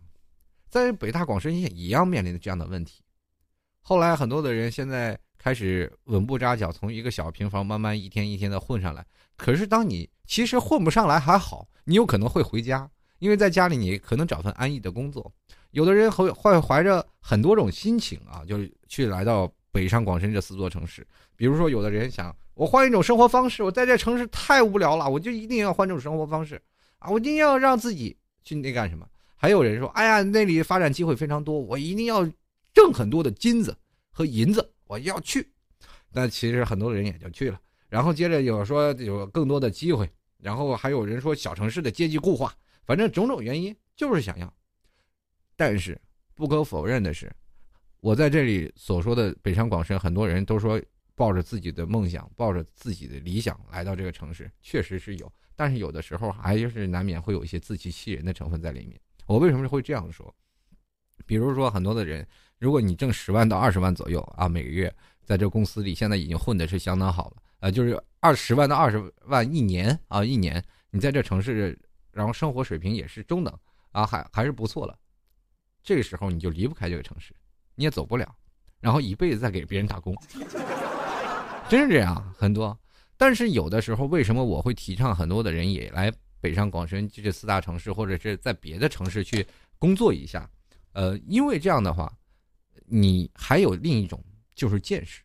[0.70, 3.04] 在北大广深也一样面临的这样的问题。
[3.82, 9.06] 后来很多的人现在开始稳步扎脚，从一个小平房慢慢一天一天的混上来。
[9.36, 15.34] 可是当你其实混不上来还好，你有可能会回家，因为在家里你可能找份安逸的工作。
[15.74, 21.06] 有的人会会怀着很多种心情啊，就是去来到北上广深这四座城市。
[21.36, 22.36] 比如说，有的人想。
[22.56, 26.62] 我换一种生活方式，我在这城市太无聊了，我就一定要换这种生活方式
[27.00, 27.10] 啊！
[27.10, 29.08] 我一定要让自己去那干什么？
[29.36, 32.24] 还有人说，哎呀，那里发展机会非常多，我一定要
[32.72, 33.76] 挣很多的金子
[34.12, 35.52] 和银子，我要去。
[36.12, 37.60] 那其实很多人也就去了。
[37.90, 40.08] 然后接着有说有更多的机会，
[40.38, 42.54] 然后还有人说小城市的阶级固化，
[42.86, 44.54] 反正种种原因就是想要。
[45.56, 46.00] 但是
[46.36, 47.32] 不可否认的是，
[48.00, 50.82] 我在这里所说的北上广深，很多人都说。
[51.16, 59.00] 抱着自己的梦想，抱着自己的理想来到这个城市，确实是有，但是有的时候还就是难免会有一些自欺欺人的成分在里面。
[59.28, 60.34] 我为什么会这样说？
[61.28, 64.92] 比如说很多的人，如果你挣十万到二十万左右啊，每个月
[65.24, 71.80] 在这公司里，现在已经混的是相当好了，啊，就是二十万到二十万一年啊，一年你在这城市，
[72.12, 73.56] 然后生活水平也是中等
[73.92, 74.98] 啊，还还是不错了。
[75.84, 77.36] 这个时候你就离不开这个城市，
[77.76, 78.34] 你也走不了，
[78.80, 80.16] 然后一辈子在给别人打工。
[81.70, 82.78] 真是这样，很多。
[83.18, 89.46] 但是有的时候，为什么我会提倡很多的人也来北上广深这四大城市，或者是在别的城市去
[89.78, 90.50] 工作一下？
[90.94, 92.12] 呃，因为这样的话，
[92.86, 94.24] 你还有另一种
[94.56, 95.22] 就是见识。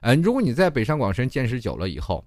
[0.00, 2.24] 嗯，如果你在北上广深见识久了以后，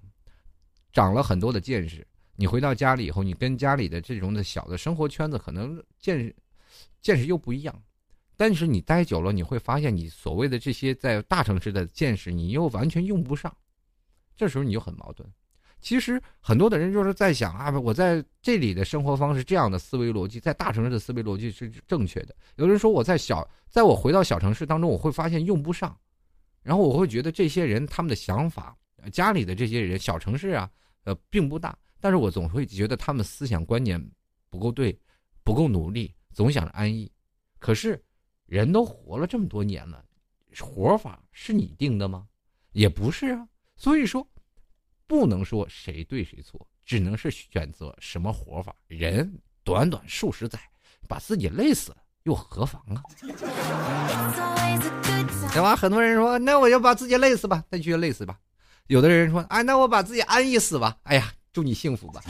[0.92, 6.36] 长了很多的见识，你回到家里以后，你跟家里的这种的小的生活圈子可能见识
[7.00, 7.82] 见识又不一样。
[8.36, 13.54] 但是你待久了，你会发现你所谓的这些在大城市的见识，你又完全用不上，
[14.36, 15.28] 这时候你就很矛盾。
[15.80, 22.34] 其实很多的人就是在想啊，我在这里的生活方式这样的思维逻辑，在大城市的思维逻辑是正确的。
[22.54, 25.96] 有人说我在小，在我回到小城市当中，我会发现用不上，
[26.62, 28.76] 然后我会觉得这些人他们的想法，
[29.12, 30.70] 家里的这些人，小城市啊，
[31.02, 34.00] 呃，并不大，但是我总会觉得他们思想观念
[34.50, 34.96] 不够对，
[35.42, 37.10] 不够努力，总想着安逸，
[37.58, 38.02] 可是。
[38.46, 40.04] 人都活了这么多年了，
[40.60, 42.26] 活法是你定的吗？
[42.72, 43.48] 也不是啊。
[43.76, 44.28] 所以说，
[45.06, 48.76] 不能说谁对谁错，只能是选择什么活法。
[48.88, 50.60] 人短短数十载，
[51.08, 53.02] 把自己累死了又何妨啊？
[55.54, 55.74] 对吧？
[55.74, 58.38] 很多人说，那我就把自己累死吧，那就累死吧。
[58.88, 60.98] 有的人说，哎，那我把自己安逸死吧。
[61.04, 62.20] 哎呀，祝你幸福吧。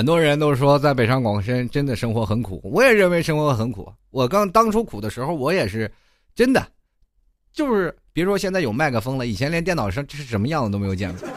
[0.00, 3.92] 很多人都说在北上广深真的生活很苦，我也认为生活很苦。
[4.08, 5.92] 我刚当初苦的时候，我也是
[6.34, 6.66] 真的，
[7.52, 11.28] 就是别说现在有麦克风了，以前连电脑上这是什么样子都没有见过，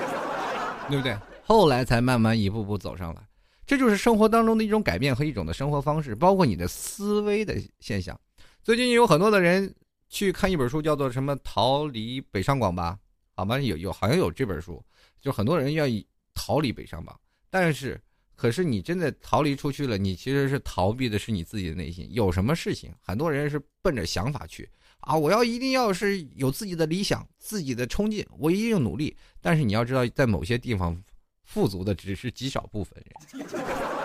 [0.88, 1.13] 对不对？
[1.43, 3.21] 后来才慢慢一步步走上来，
[3.65, 8.17] 这就是生活当中的一种改变和一种的生活方式，包括你的思维的现象。
[8.63, 9.76] 最近有很多的人
[10.08, 12.97] 去看一本书，叫做什么《逃离北上广》吧？
[13.36, 13.60] 好吗？
[13.60, 14.82] 有有好像有这本书，
[15.19, 17.99] 就很多人愿意逃离北上广，但是。
[18.43, 22.06] 可是你真的逃离出去了，你其实是逃避的是你自己的内心。
[22.12, 25.15] 有什么事情，很多人是奔着想法去啊！
[25.15, 29.15] 我要一定要是有自己的理想、自己的冲劲，我一定努力。
[29.39, 31.01] 但是你要知道，在某些地方，
[31.45, 33.47] 富足的只是极少部分人。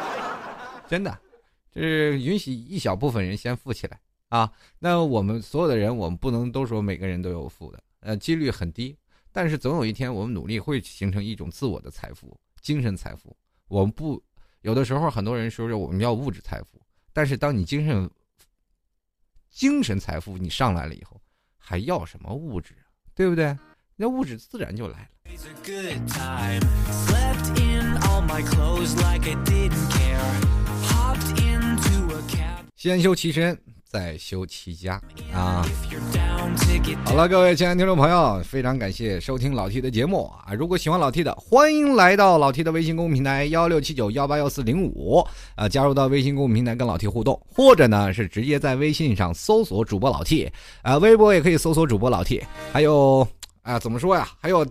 [0.89, 1.19] 真的，
[1.73, 3.99] 就是允许一小部分人先富起来
[4.29, 4.53] 啊！
[4.79, 8.97] 那我们所有的人，我们不能都说每个人都有富的，呃，几率很低。
[9.33, 13.37] 但是总有一天，我们努力会形成一种自我的财富，精神财富。
[13.67, 14.23] 我们不，
[14.63, 16.81] 有的时候很多人说着我们要物质财富，
[17.13, 18.11] 但是当你精神
[19.51, 21.21] 精神财富你上来了以后，
[21.57, 22.85] 还要什么物质啊？
[23.15, 23.57] 对不对？
[23.95, 25.09] 那物质自然就来了。
[32.77, 33.57] 先修其身。
[33.89, 35.01] 再修齐家
[35.33, 35.65] 啊！
[37.07, 40.53] 好了，各位亲爱的听众朋友，非常感谢收听老 T 的节目啊！
[40.53, 53.27] 如果喜欢老 T 的，欢迎来到老 T 的微信公众平台幺六七九幺八幺四零五啊，加入到微信公众平台跟老 T 互动，或者呢是直接在微信上搜索主播老 T 啊，微博也可以搜索主播老 T，还有
[53.63, 54.29] 啊怎么说呀？
[54.39, 54.67] 还有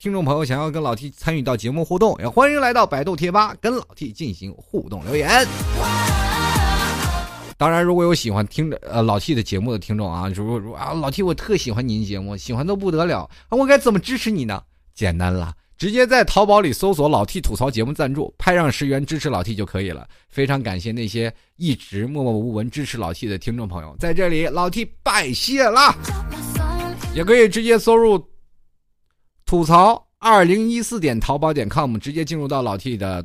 [0.00, 5.46] 听众朋友想要跟老 T 参与到节目互动，也欢迎来到百度贴吧跟老 T 进行互动留言。
[7.58, 14.62] 当然，如果有喜欢听呃老 T 的节目的听众啊，如果如啊老 T 我特喜欢您节目，喜欢的不得了啊，我该怎么支持你呢？
[14.94, 20.08] 简单了，直接在淘宝里搜索“老 T 吐槽节目赞助”，拍上十元支持老 T 就可以了。
[20.28, 25.92] 非常感谢那些一直默默无闻支持老 T 的听众朋友，在这里老 T 拜谢了。
[27.12, 28.24] 也可以直接搜入
[29.44, 33.24] “吐槽二零一四点淘宝点 com”，直接进入到老 T 的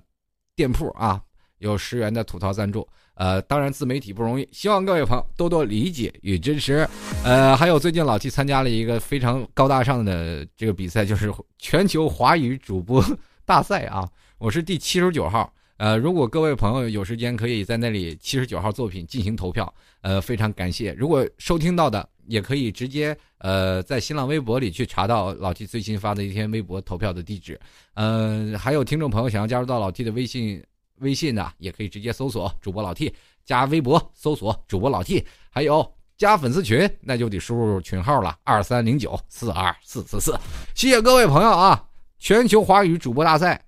[0.56, 1.22] 店铺啊，
[1.60, 2.88] 有十元的吐槽赞助。
[3.16, 6.88] 呃，当然自媒体不容易，希望各位朋友多多理解与支持。
[7.24, 13.04] 呃，还有最近老七参加了一个非常高大上的这个比赛，就是全球华语主播
[13.46, 15.54] 大赛啊，我是第七十九号。
[15.78, 19.72] 呃，如果各位朋友有时间，可以在那里七十九号作品进行投票。
[20.02, 20.94] 呃，非常感谢。
[20.94, 27.60] 如果收听到的，也可以直接呃在新浪微博里去查到老 T 最新发的一篇微博投票的地址。
[27.96, 30.64] 呃，还有听众朋友想要加入到老 T 的微信。
[31.04, 33.14] 微信呢，也可以直接搜索主播老 T，
[33.46, 40.36] 加微博搜索主播老 T，还有加粉丝群，那就得输入群号了，二三零九四二四四四。
[40.74, 41.86] 谢谢各位朋友啊！
[42.18, 43.62] 全球华语主播大赛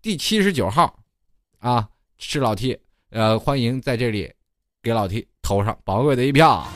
[0.00, 0.98] 第七十九号
[1.58, 2.78] 啊，是老 T，
[3.10, 4.32] 呃，欢迎在这里
[4.82, 6.66] 给老 T 投上宝贵的一票。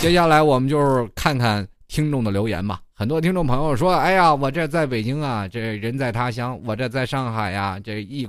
[0.00, 2.80] 接下来我们就是看看听众的留言吧。
[2.92, 8.26] 很多听众朋友说：“哎呀，我这在北京啊，这人在他乡；我这在上海呀，这一。”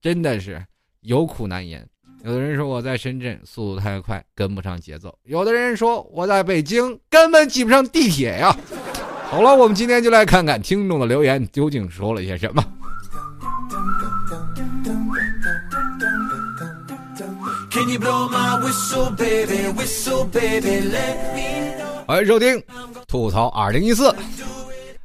[0.00, 0.64] 真的是
[1.00, 1.86] 有苦难言。
[2.24, 8.56] 有的人说我在深圳速度太快跟不上节奏，有的人说我在北京根本挤不上地铁呀。
[9.30, 12.64] 好了，我们今天就来看看听众的留言究竟说了些什么。
[22.06, 22.62] 欢迎收听
[23.06, 24.14] 吐槽二零一四。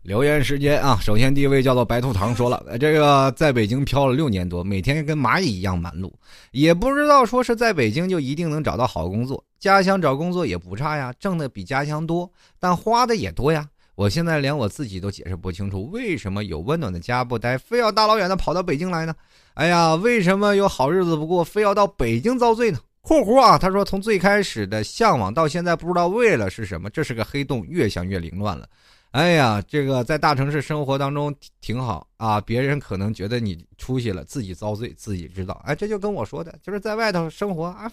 [0.03, 6.11] 留言时间啊，首先第一位叫做白兔糖说了，这个在北京漂了六年多，每天跟蚂蚁一样忙碌，
[6.51, 13.65] 也不知道说是在北京就一定能找到好工作，家乡找工作也不差呀，挣的比家乡多，但花的也多呀。
[13.95, 19.15] 我现在连我自己都解释不清楚，为什么有温暖的家不待，非要大老远的跑到北京来呢？
[19.53, 22.79] 哎呀，为什么有好日子不过，非要到北京遭罪呢？
[23.01, 28.67] 括弧啊，他说从最开始的向往到现在不知道为了是什么，这是个黑洞，越想越凌乱了。
[29.13, 35.61] 哎呀，这个在大城市生活当中挺好啊，别人可能觉得你出息了，自己遭罪，自己知道。
[35.65, 37.91] 哎，这就跟我说的，就是在外头生活啊，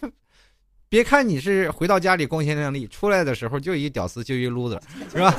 [0.88, 4.80] 别看你是回到家里光鲜亮丽，出来的时候就一屌丝，就一 loser，
[5.12, 5.34] 是吧？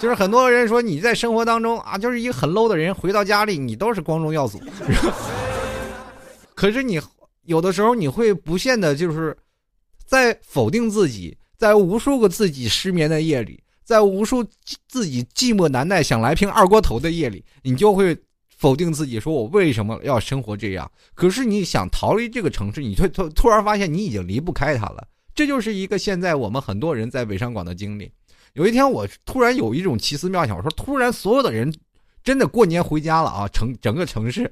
[0.00, 4.60] 就是很多人说你在生活当中啊，就是一个很 low 的人，回到家里你都是光宗耀祖。
[6.56, 7.00] 可是你
[7.44, 9.36] 有的时候你会不限的，就是
[10.04, 13.62] 在否定自己，在无数个自己失眠的夜里。
[13.84, 14.44] 在无数
[14.88, 18.16] 自己寂寞难耐、想来瓶二锅头的夜里，你就会
[18.48, 20.90] 否定自己，说我为什么要生活这样？
[21.14, 25.06] 可是你想逃离这个城市，你突突突然发现你已经离不开它了。
[25.34, 28.10] 这就是一个现在我们很多人在北上广的经历。
[28.54, 31.72] 有一天，我突然有一种奇思妙想，我说突然所有的人
[32.22, 34.50] 真的过年回家了啊，城整个城市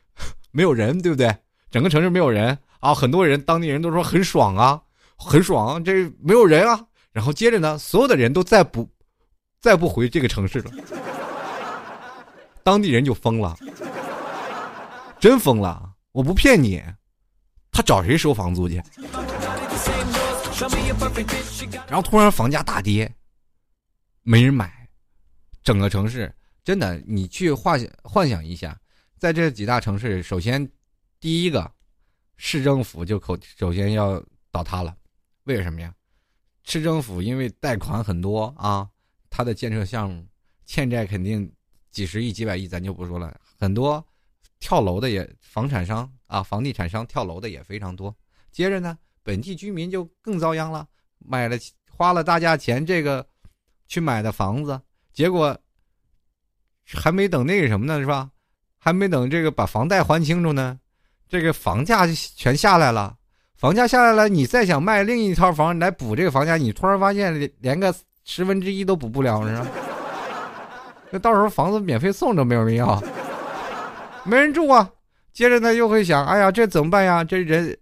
[0.50, 1.34] 没有人，对不对？
[1.70, 4.82] 整个城市没有人啊，很多人当地人都说很爽啊，
[5.16, 6.84] 很爽，这没有人啊。
[7.14, 8.90] 然后接着呢，所有的人都再不
[9.60, 10.70] 再不回这个城市了，
[12.64, 13.56] 当地人就疯了，
[15.20, 16.82] 真疯了，我不骗你，
[17.70, 18.82] 他找谁收房租去？
[21.86, 23.08] 然后突然房价大跌，
[24.22, 24.88] 没人买，
[25.62, 26.34] 整个城市
[26.64, 28.76] 真的，你去幻想幻想一下，
[29.18, 30.68] 在这几大城市，首先
[31.20, 31.70] 第一个
[32.36, 34.96] 市政府就口首先要倒塌了，
[35.44, 35.94] 为什么呀？
[36.64, 38.88] 市政府因为贷款很多啊，
[39.30, 40.26] 它的建设项目
[40.66, 41.50] 欠债肯定
[41.90, 44.04] 几十亿、几百亿，咱就不说了，很多
[44.58, 48.14] 跳楼的也房产商啊，房地产商跳楼的也非常多。
[48.50, 48.98] 接着呢。
[49.26, 50.86] 本地居民就更遭殃了，
[51.18, 51.56] 买了
[51.90, 53.26] 花了大价钱这个
[53.88, 54.78] 去买的房子，
[55.14, 55.58] 结果
[56.84, 58.30] 还没等那个什么呢，是吧？
[58.76, 60.78] 还没等这个把房贷还清楚呢，
[61.26, 63.16] 这个房价就全下来了。
[63.56, 67.94] 房价下来了，你再想卖另一套房来补这个房价，你突然发现连连个
[68.24, 69.66] 十分之一都补不了，是吧？
[71.10, 73.02] 那到时候房子免费送都没有人要，
[74.24, 74.90] 没人住啊。
[75.32, 77.22] 接着呢，又会想，哎呀，这怎么办呀？
[77.24, 77.76] 这人。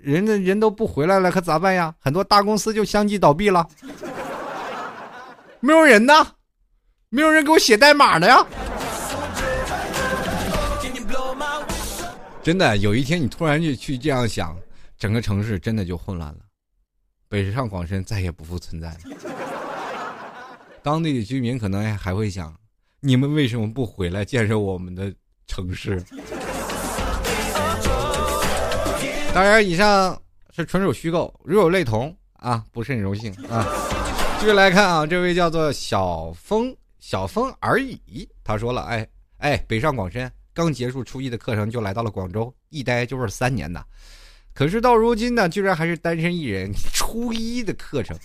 [0.00, 1.92] 人的人都不回来了，可咋办呀？
[1.98, 3.66] 很多大公司就相继倒闭了，
[5.58, 6.14] 没有人呢，
[7.08, 8.46] 没有人给我写代码的呀。
[12.44, 14.56] 真的，有一天你突然就去这样想，
[14.98, 16.40] 整个城市真的就混乱了，
[17.28, 18.98] 北上广深再也不复存在了。
[20.82, 22.52] 当地的居民可能还会想：
[22.98, 25.14] 你们为什么不回来建设我们的
[25.46, 26.02] 城市？
[29.32, 30.20] 当然，以上
[30.50, 33.64] 是纯属虚构，如有类同啊，不甚荣幸啊。
[34.40, 39.06] 继续来看啊，这位叫做小风小风而已，他说了，哎
[39.38, 43.84] 哎，北上广深刚结束初一的课程，就来到了广州，一待就是三年呐。
[44.58, 46.72] 可是到如今呢，居然还是单身一人。
[46.92, 48.18] 初一的课程，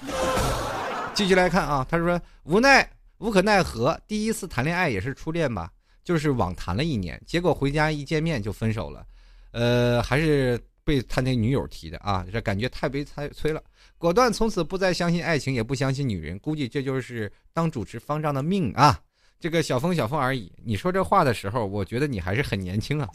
[1.13, 5.69] 继续来看啊，他说无奈无可奈何，第一次谈恋爱也是初恋吧，
[6.03, 9.05] 就是网谈了一年，结果回家一见面就分手了，
[9.51, 10.59] 呃，还是。
[10.85, 13.63] 被他那女友提的啊，这感觉太悲太催了，
[13.97, 18.99] 果断从此不再相信爱情，也不相信女人，估计这就是当主持方丈的命啊。
[19.39, 20.51] 这个小风小风而已。
[20.61, 23.07] 你说这话的时候，我觉得你还是很年轻啊。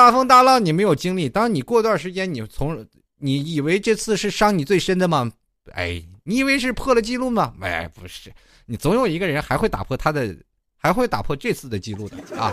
[0.00, 2.86] 大风大浪你没有经历，当你过段时间你从
[3.18, 5.30] 你以为这次是伤你最深的吗？
[5.72, 7.52] 哎，你以为是破了记录吗？
[7.60, 8.32] 哎，不是，
[8.64, 10.34] 你总有一个人还会打破他的，
[10.78, 12.50] 还会打破这次的记录的啊。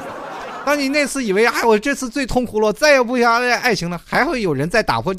[0.66, 5.16] 当你那次以为哎，我这次最痛苦了，再也不想爱爱情了，还会有人再打破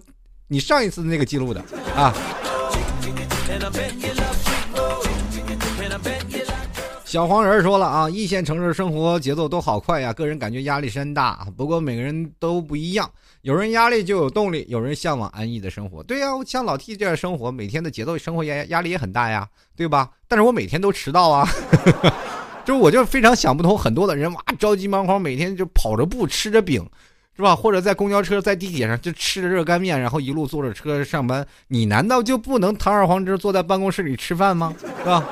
[0.49, 1.64] 你上一次的那个记录的
[1.97, 2.14] 啊！
[7.09, 11.48] 小黄人说了啊，一线城市生活节奏都好快呀，个人感觉压力山大。
[11.56, 16.02] 不过每个人都不一样，有人压力就有动力，有人向往安逸的生活。
[16.02, 20.11] 对呀，像老 T 这样生活，每天的节奏生活压压力也很大呀，对吧？
[20.28, 21.48] 但是我每天都迟到啊。
[22.66, 26.86] 就是我就非常想不通，很多的人哇着急忙慌，每天就跑着步吃着饼，
[27.34, 27.56] 是吧？
[27.56, 31.46] 或者在公交车、在地铁上就吃着热干面，然后一路坐着车上班。
[31.68, 34.74] 你难道就不能堂而皇之坐在办公室里吃饭吗？
[34.78, 35.26] 是吧？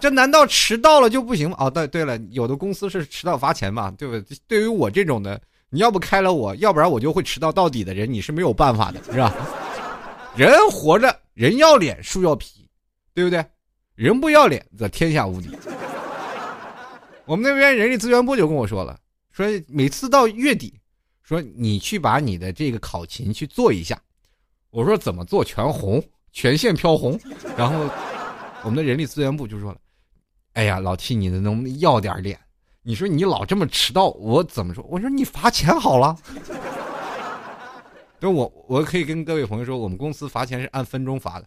[0.00, 1.56] 这难道迟到了就不行吗？
[1.58, 4.38] 哦，对对了，有的公司是迟到罚钱嘛，对不对？
[4.46, 5.40] 对于我这种的，
[5.70, 9.34] 你要不开了我，要不然我就会迟到到底的人，你是没有办法的，是吧？
[10.36, 12.68] 人活着，人要脸，树要皮，
[13.12, 13.44] 对不对？
[13.96, 15.50] 人不要脸，则天下无敌。
[17.24, 18.96] 我们那边人力资源部就跟我说了，
[19.32, 20.72] 说每次到月底，
[21.24, 24.00] 说你去把你的这个考勤去做一下。
[24.70, 25.44] 我说怎么做？
[25.44, 27.18] 全红，全线飘红。
[27.56, 27.90] 然后
[28.62, 29.78] 我们的人力资源部就说了，
[30.54, 32.38] 哎呀，老 T，你能不能要点脸？
[32.82, 34.82] 你说你老这么迟到，我怎么说？
[34.88, 36.16] 我说你罚钱好了。
[38.20, 41.46] 就我我可以跟各位朋友说，我们公司罚钱是按分钟罚的。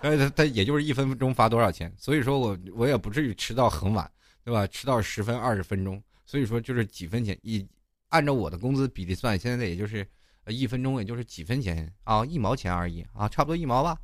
[0.00, 4.08] 他他也就是一分钟罚多少钱，所以说我我也不至于迟到很晚，
[4.44, 4.66] 对吧？
[4.68, 7.66] 迟到十分二十分钟，所以说就是几分钱一，
[8.10, 10.06] 按照我的工资比例算，现在也就是
[10.46, 13.98] 一分钟也就是几分钱啊，一毛钱而已啊，差不多一毛吧。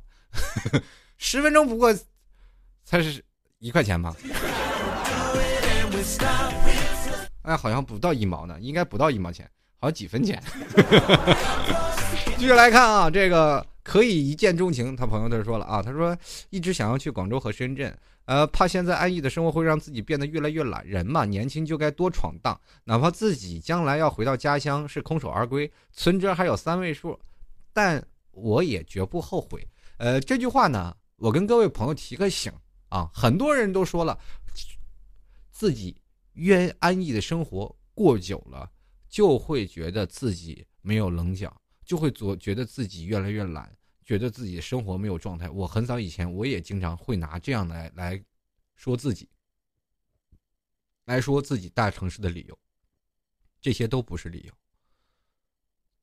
[1.17, 1.95] 十分钟不过
[2.83, 3.23] 才是
[3.59, 4.15] 一块钱吧？
[7.43, 10.41] 哎，好像不到一毛呢，应该不到一毛钱，好像几分钱。
[12.37, 13.65] 继续来看啊，这个。
[13.85, 14.95] 可以一见钟情。
[14.95, 16.17] 他朋友他说了啊，他说
[16.49, 20.87] 一直想要去广州和深圳，呃，怕现在安逸的生活会让自己变得越来越懒。
[20.87, 27.19] 人嘛，年轻就该多闯荡，哪怕自己将来要回到家乡是空手而归，存折还有三位数，
[27.73, 29.67] 但我也绝不后悔。
[29.97, 32.49] 呃，这句话呢，我跟各位朋友提个醒
[32.93, 34.19] 啊，很多人都说了，
[35.51, 35.99] 自己
[36.33, 38.71] 越安逸的生活过久了，
[39.09, 41.59] 就会觉得自己没有棱角。
[41.85, 43.75] 就会做觉得自己越来越懒，
[44.05, 45.49] 觉得自己生活没有状态。
[45.49, 48.23] 我很早以前我也经常会拿这样来来
[48.77, 49.27] 说自己，
[51.03, 52.57] 来说自己大城市的理由，
[53.59, 54.53] 这些都不是理由。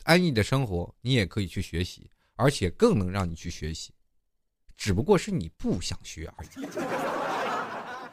[0.02, 3.94] 安逸的生活你也可以去学习，而且更能让你去学习，
[4.80, 6.48] 只不过是你不想学而已，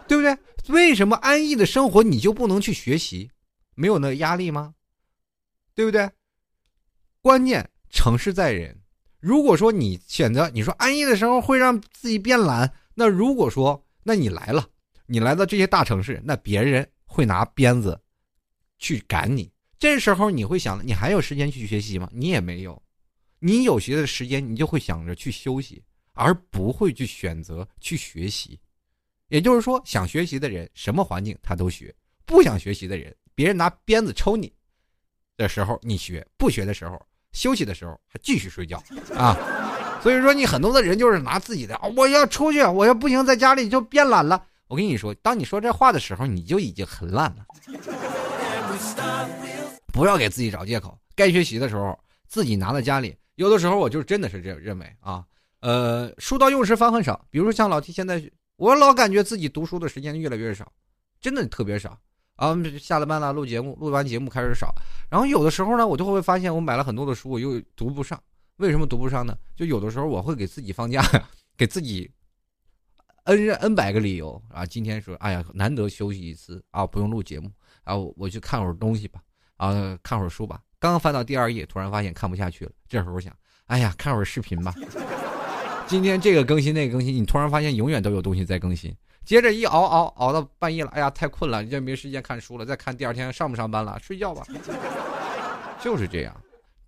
[0.06, 0.38] 对不对？
[0.68, 3.32] 为什么安逸的生活你就不能去学习？
[3.74, 4.74] 没有那个压力吗？
[5.74, 6.12] 对不对？
[7.22, 8.78] 关键成事在人。
[9.22, 14.68] 如果说你选择你说安逸的生活会让自己变懒，那如果说那你来了，
[15.06, 17.98] 你来到这些大城市，那别人会拿鞭子
[18.78, 19.50] 去赶你。
[19.80, 22.10] 这时候你会想，你还有时间去学习吗？
[22.12, 22.84] 你也没有。
[23.40, 25.82] 你有学的时间，你就会想着去休息，
[26.18, 28.60] 而不会去选择去学习。
[29.30, 31.90] 也就是说，想学习的人，什么环境他都学；
[32.26, 34.52] 不想学习的人，别人拿鞭子抽你
[35.36, 37.02] 的时候你学，不学的时候。
[37.34, 38.82] 休息的时候还继续睡觉
[39.14, 39.38] 啊，
[40.02, 44.44] 所以说你很多的人就是拿自己的，我要出去，我要不行，在家里就变懒了。
[44.68, 47.46] 我跟你说，当你说这话的时候，你就已经很懒了。
[49.94, 53.16] 不要给自己找借口，该学习的时候自己拿在家里。
[53.36, 55.24] 有的时候我就真的是这认为啊，
[55.62, 57.26] 呃，书到用时方恨少。
[57.30, 60.72] 比如说像老 T 现在，我老感觉自己读书的时间越来越少，
[61.20, 62.00] 真的特别少。
[62.36, 64.72] 啊，下了班了，录节目，录完节目开始少，
[65.10, 68.22] 然后有的时候呢，我就会发现我买了很多的书，我又读不上。
[68.58, 69.36] 为什么读不上呢？
[69.56, 71.04] 就有的时候我会给自己放假，
[71.58, 72.12] 给自己
[73.24, 74.64] n n 百个理由啊。
[74.64, 77.52] 今天说，哎呀，难得休息一次啊，不用录节目
[77.84, 79.20] 啊，我去看会儿东西吧，
[79.56, 80.62] 啊，看会儿书吧。
[80.78, 82.72] 刚翻到第二页，突然发现看不下去了。
[82.88, 83.36] 这时候想，
[83.66, 84.76] 哎呀，看会儿视频吧。
[85.88, 88.94] 今天这个更新那个更新，你突然发现永远都有东西在更新。
[89.24, 92.66] 接着一熬熬熬到半夜了，哎呀，太困了，就没时间看书了。
[92.66, 94.46] 再看第二天上不上班了，睡觉吧。
[95.82, 96.36] 就是这样，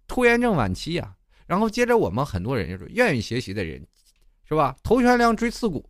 [0.07, 1.13] 拖延症晚期呀。
[1.47, 3.81] 然后接着我们很多人就是愿意学习的人，
[4.47, 4.75] 是吧？
[4.83, 5.89] 头悬梁锥刺股，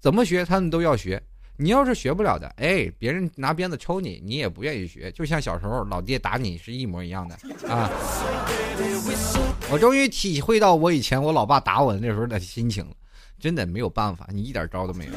[0.00, 1.22] 怎么学他们都要学。
[1.56, 5.12] 你要是学不了的，哎，别人拿鞭子抽你，你也不愿意学。
[5.12, 7.36] 就像小时候老爹打你是一模一样的
[7.68, 7.90] 啊。
[9.72, 12.92] 我终于体会到我以前我老爸打我的那时候的心情了，
[13.38, 15.12] 真的没有办法，你一点招都没有。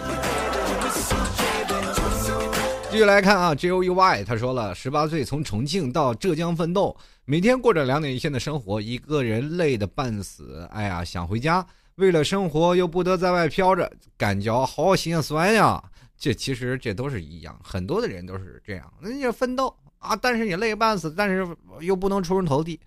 [2.91, 6.95] 继续来看啊，J O U Y，他说了，十八岁从重庆到浙江奋斗，
[7.25, 10.69] 每天过着两点一线的生活，一个人累得半死。
[10.71, 15.83] 哎呀，想回家，为了生活又不得在外飘着，感觉好心酸呀。
[16.15, 18.93] 这其实这都是一样，很多的人都是这样。
[19.01, 21.47] 那你奋斗啊，但是你累半死，但是
[21.81, 22.79] 又不能出人头地，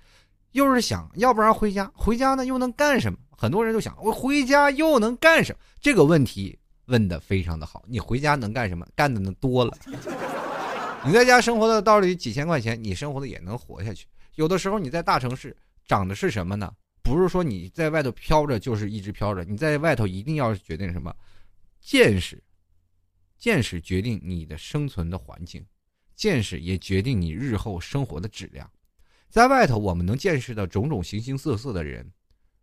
[0.56, 3.18] 又是想要不然回家，回家呢又能干什么？
[3.36, 5.58] 很多人都想，我回家又能干什么？
[5.82, 6.58] 这个问题。
[6.86, 8.86] 问的非常的好，你回家能干什么？
[8.94, 9.76] 干的呢多了。
[11.04, 14.06] 你在家生活的道理几千块钱，你生活的也能活下去。
[14.36, 15.54] 有的时候你在大城市
[15.84, 16.72] 长的是什么呢？
[17.02, 21.14] 不是说你在外头飘着就是一直飘着，你在外头一定要决定什么？
[21.82, 22.42] 见识，
[23.36, 25.62] 见识决定你的生存的环境，
[26.14, 28.70] 见识也决定你日后生活的质量。
[29.28, 32.10] 在外头我们能见识到种种形形色色的人，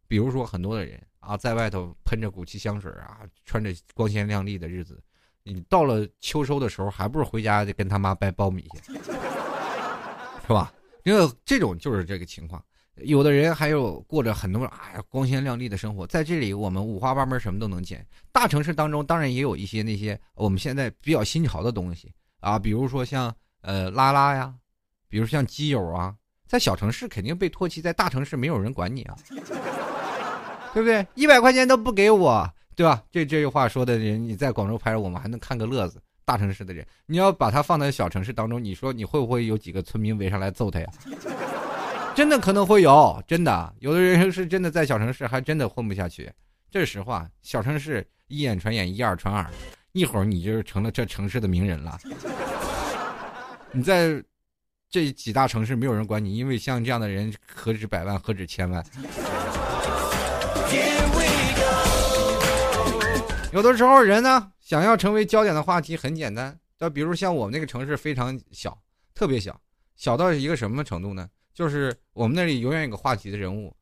[0.07, 1.01] 比如说很多的人。
[1.25, 5.01] 啊，在外头喷着古奇香水啊，穿着光鲜亮丽的日子，
[5.43, 8.91] 你到了秋收的时候，还不是回家就跟他妈掰苞米去，
[10.45, 10.73] 是吧？
[11.05, 12.61] 因为这种就是这个情况。
[12.97, 18.05] 有的人还有过着很多哎呀光鲜亮丽的生活，在这里我们五花八门，什么都能见。
[18.33, 24.53] 大城市当中当然也有一些那些我们现在比较新潮的东西啊，比如说像呃拉拉呀，
[25.07, 26.13] 比如像基友啊，
[26.47, 29.15] 在小城市肯定被唾弃，在大城市没有人管你啊。
[30.73, 31.05] 对不对？
[31.13, 33.03] 一百块钱都不给我，对吧？
[33.11, 36.01] 这这句话说的人，你在广州拍，我们还能看个乐子。
[36.25, 40.87] 大城市的人，你要把他放在小城市当中，你说你会不会有几个村民围上来揍他呀？
[42.15, 46.31] 真的可能会有，真的，有的人是真的在小城市还真的混不下去。
[46.71, 49.45] 这是实话，小城市一眼传眼，一二传二，
[49.91, 51.99] 一会儿你就是成了这城市的名人了。
[53.71, 54.23] 你在
[54.93, 58.85] 这几大城市没有人管你，因为像这样的人何止百万，何止千万。
[63.51, 68.77] 有的时候人呢，想要成为焦点的话题很简单，就比如像我们那个城市非常小，
[69.15, 69.59] 特别小，
[69.95, 71.27] 小到一个什么程度呢？
[71.55, 73.75] 就是我们那里永远有个话题的人物，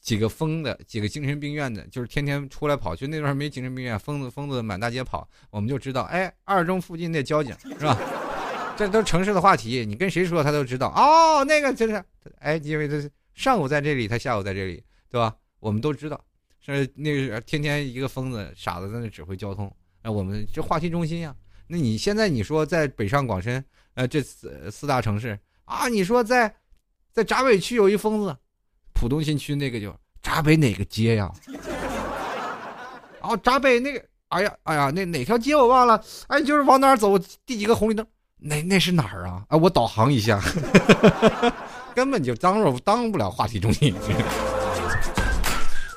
[0.00, 7.96] 几个疯的，几个精神病院的，就是天天出来跑，去那段没精神病院，疯子疯子满大街跑，我们就知道，哎，二中附近那交警是吧？
[8.76, 10.88] 这都是城市的话题，你跟谁说他都知道。
[10.88, 12.04] 哦，那个就是，
[12.40, 12.94] 哎，因为他
[13.34, 15.34] 上午在这里，他下午在这里，对吧？
[15.60, 16.22] 我们都知道，
[16.60, 21.34] 是那个天天一个疯子傻子在那指挥交通，那我们这话题中心呀。
[21.66, 23.64] 那你现在你说在北上广深，
[23.94, 26.54] 呃，这四四大城市啊，你说在
[27.12, 28.36] 在闸北区有一疯子。
[28.92, 31.32] 浦东新区那个就闸北哪个街呀？
[33.22, 36.02] 哦，闸北那个，哎呀，哎呀，那哪条街我忘了。
[36.28, 38.06] 哎，就是往哪儿走，第几个红绿灯？
[38.38, 39.44] 那那是哪儿啊？
[39.48, 40.40] 啊，我导航一下，
[41.94, 43.94] 根本就当若当不了话题中心。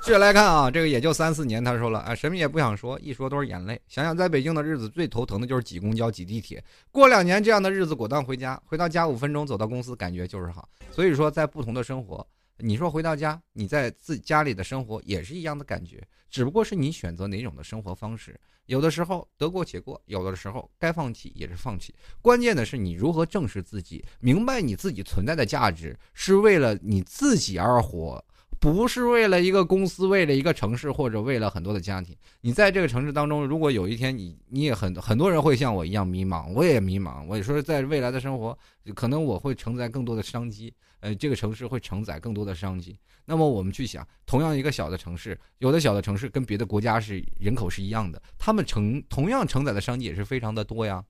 [0.02, 3.80] 接着来看啊，这个也就三四年，他说了啊，什么也不想说，一说都是眼泪。
[3.88, 6.64] 想想在北京的日子，最头疼的就是挤公交、挤地铁。
[6.92, 10.68] 过两年这样的日子，果断回家，回到家五分钟走到公司，感觉就是好。
[10.90, 12.26] 所以说，在不同的生活。
[12.60, 18.40] 你说回到家，你在自家里的生活也是一样的感觉，只不过是你选择哪种的生活方式。
[18.66, 21.96] 有的时候得过且过，有的时候该放弃也是放弃。
[22.22, 28.24] 关键的是你如何正视自己，明白你自己存在的价值是为了你自己而活。
[28.60, 32.14] 不是为了一个公司，为了一个城市，或者为了很多的家庭。
[32.42, 37.26] 你在这个城市当中，如果有一天你你也很很多人会像我一样迷茫，我也迷茫。
[37.26, 38.58] 我也说在未来的生活，
[38.94, 42.98] 可能我会承载更多的商机，呃，这个城市会承载更多的商机。
[43.24, 51.02] 那么我们去想，同样一个小的城市，有的小的城市跟别的国家是人口是一样的，他们承同样承载的商机也是非常的多呀。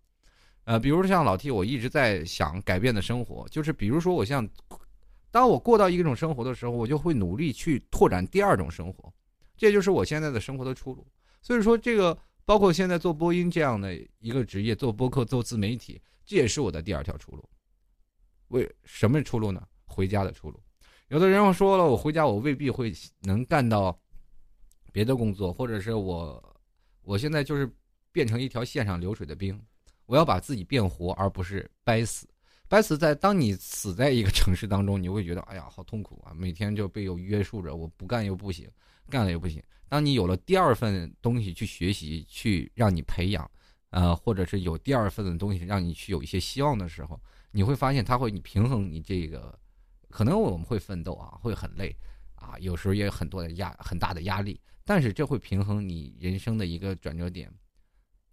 [0.66, 4.48] 呃，比如像老 T，我一直在想改变的生活，就是比如说我像。
[5.32, 9.14] 当我过到一种生活的时候，我就会努力去拓展第二种生活，
[9.56, 11.06] 这就是我现在的生活的出路。
[11.42, 17.48] 所以说，这个包括现在做播音这样的一个职业，做播客、做自媒体，这也是我的第二条出路。
[18.50, 19.62] 为什么出路呢？
[19.86, 20.60] 回家的出路。
[21.10, 24.00] 有的人说了，我回家我未必会能干到
[24.92, 26.60] 别的工作，或者是我
[27.02, 27.68] 我现在就是
[28.12, 29.60] 变成一条线上流水的兵，
[30.06, 32.28] 我要把自己变活，而不是掰死。
[32.70, 36.32] 白死在当你死在一个城市当中，你会觉得哎呀好痛苦啊！
[36.36, 38.70] 每天就被有约束着，我不干又不行，
[39.10, 39.62] 干了又不行。
[39.88, 43.50] 当你有了第二份东西去学习，去让你培养，
[43.90, 49.58] 呃，或者是有第二份的东西让你去有一些希望的时候，你会发现它会你平衡你这个，
[50.08, 51.96] 可能我们会奋斗啊，会很累
[52.36, 57.52] 啊，有时候也有很多的压很大的压力，但是这会平衡你人生的一个转折点。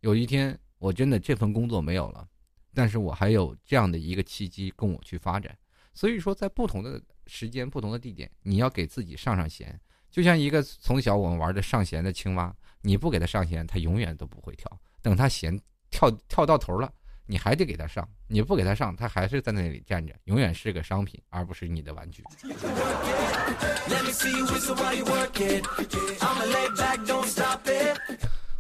[0.01, 2.29] 有一天我真的这份工作没有了。
[2.77, 5.57] 但是我还有这样的一个契机供我去发展，
[5.95, 9.81] 所以说在不同的时间、不同的地点，你要给自己上上弦。
[10.11, 14.71] 就像一个从小我们玩的上弦的青蛙，你不给它上弦，它永远都不会跳。
[15.01, 15.59] 等它弦
[15.89, 16.93] 跳跳到头了，
[17.25, 18.07] 你还得给它上。
[18.29, 22.23] 你不给它上，它还是在那里站着，永远是个商品，而不是你的玩具。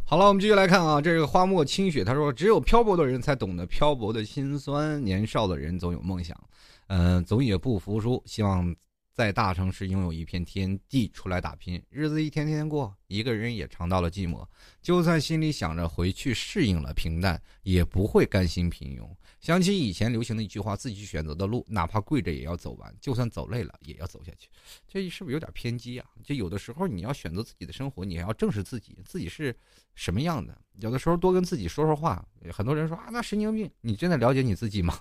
[0.08, 6.40] 好了，我们继续来看啊，这个花墨清雪他说，只有漂泊的人才懂得漂泊的心酸，年少的人总有梦想，
[6.86, 8.72] 嗯，总也不服输，希望
[9.12, 14.46] 在大城市拥有一片天地，出来打拼，日子一天天过，一个人也尝到了寂寞，
[14.80, 19.10] 就算心里想着回去适应了平淡，也不会甘心平庸。
[19.46, 24.48] 想起以前流行的一句话：“自己选择的路，哪怕跪着也要走完，就算走累了也要走下去。”
[24.88, 26.06] 这是不是有点偏激啊？
[26.24, 29.56] 就有的时候你要选择自己的生活，你要正视自己，自己是
[29.94, 30.58] 什么样的。
[30.80, 32.26] 有的时候多跟自己说说话。
[32.52, 34.98] 很多人说啊，那神经病，你真的了解你自己吗？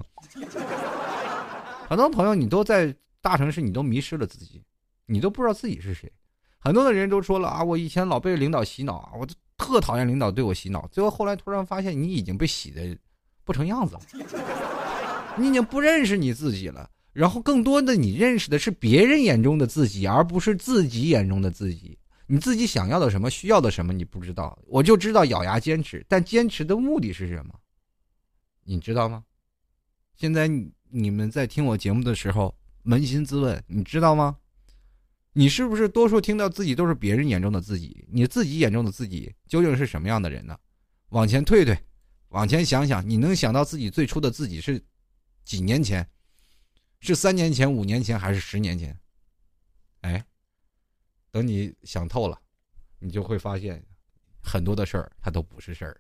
[1.90, 4.62] 很多朋友，你都在大城市，你都迷失了自己，
[5.08, 6.14] 你都不知道自己是谁。
[6.60, 9.28] 很多的人都说了啊，我以前老被领导洗脑啊，我
[9.58, 10.88] 特讨厌领导对我洗脑。
[10.92, 12.96] 最后后来突然发现，你已经被洗的。
[13.46, 14.02] 不成样子了，
[15.38, 16.90] 你已经不认识你自己了。
[17.14, 21.98] 然后更多的，你认识的是别人眼中的自己，而不是自己眼中的自己。
[22.28, 24.58] 你自己想要的什么，需要的什么，你不知道。
[24.66, 27.54] 我就知道咬牙坚持，但坚持的目的是什么？
[28.66, 29.24] 你知道吗？
[30.16, 30.50] 现在
[30.90, 34.36] 你们在听我节目的时候，扪心自问，你知道吗？
[35.32, 38.06] 你是不是多数听到自己都是别人眼中的自己？
[38.12, 40.58] 你自己眼中的自己究竟是什么样的人呢？
[41.10, 41.78] 往前退退。
[42.36, 44.84] 往前想想，你能想到自己最初的自己是
[45.46, 46.06] 几年前？
[47.00, 48.94] 是三年前、五年前，还是十年前？
[50.02, 50.22] 哎，
[51.32, 52.38] 等你想透了，
[53.00, 53.82] 你就会发现，
[54.44, 55.98] 很多的事儿它都不是事儿。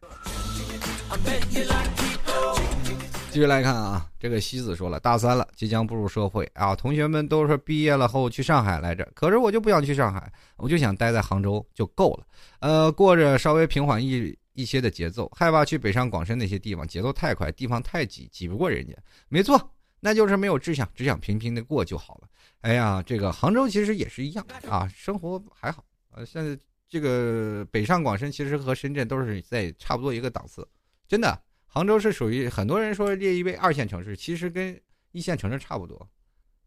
[3.31, 12.27] 继续来看啊，这个西子说了，大三了，即将步入社会啊，同学们都说毕业了后去上海来着，可是我就不想去上海，我就想待在杭州就够了，
[12.59, 14.37] 呃，过着稍微平缓一。
[14.55, 18.93] 一些的节奏，害怕去北上广深那些地方，节奏太快，地方太挤，挤不过人家。
[19.29, 22.27] 没错，那就是没有志向，只想平平的过就好了。
[22.61, 25.85] 哎呀，这个杭州其实也是一样啊，生活还好。
[26.11, 30.67] 呃，现在这个北上广深其实和深圳都是在差不多一个档次，
[31.07, 31.39] 真的。
[31.67, 34.79] 杭州是属于很多人说列一位二线城市，其实跟
[35.11, 36.09] 一线城市差不多，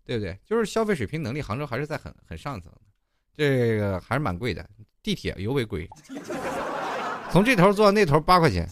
[0.04, 0.38] 对不对？
[0.44, 2.70] 就是消费水平能力，杭州还是在很很上层，
[3.32, 4.68] 这个还是蛮贵的，
[5.02, 5.88] 地铁尤为贵，
[7.30, 8.68] 从这头坐到那头八块钱。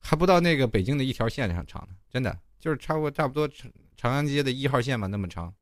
[0.00, 5.52] 还不到那个北京的一条线上长呢，真的就是差不多差不多长长安街的一号线嘛，那么长，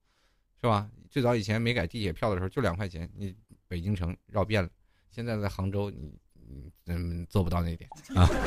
[0.60, 0.88] 是吧？
[1.10, 3.34] 最早以前没改地铁票的时候就两块钱，你
[3.66, 4.68] 北京城绕遍了。
[5.10, 6.16] 现在在杭州，你
[6.86, 8.28] 嗯做不到那点啊。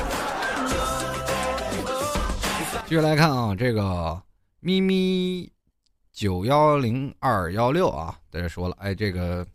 [2.86, 4.24] 继续来看啊，这个
[4.62, 5.52] 咪咪
[6.14, 9.46] 九幺零二幺六啊，在这说了，哎，这个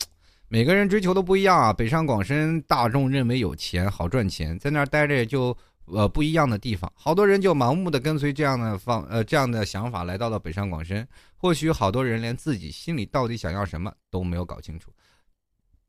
[0.54, 1.72] 每个人追求都不一样啊。
[1.72, 5.56] 北上广深大众认为有钱好赚钱，在那儿待着也就。
[5.86, 11.06] 呃，不一样的地方，好多人就盲目的跟随这样的方呃这样的想法来到了北上广深。
[11.36, 14.90] 或许好多人连自己心里到底想要什么都没有搞清楚。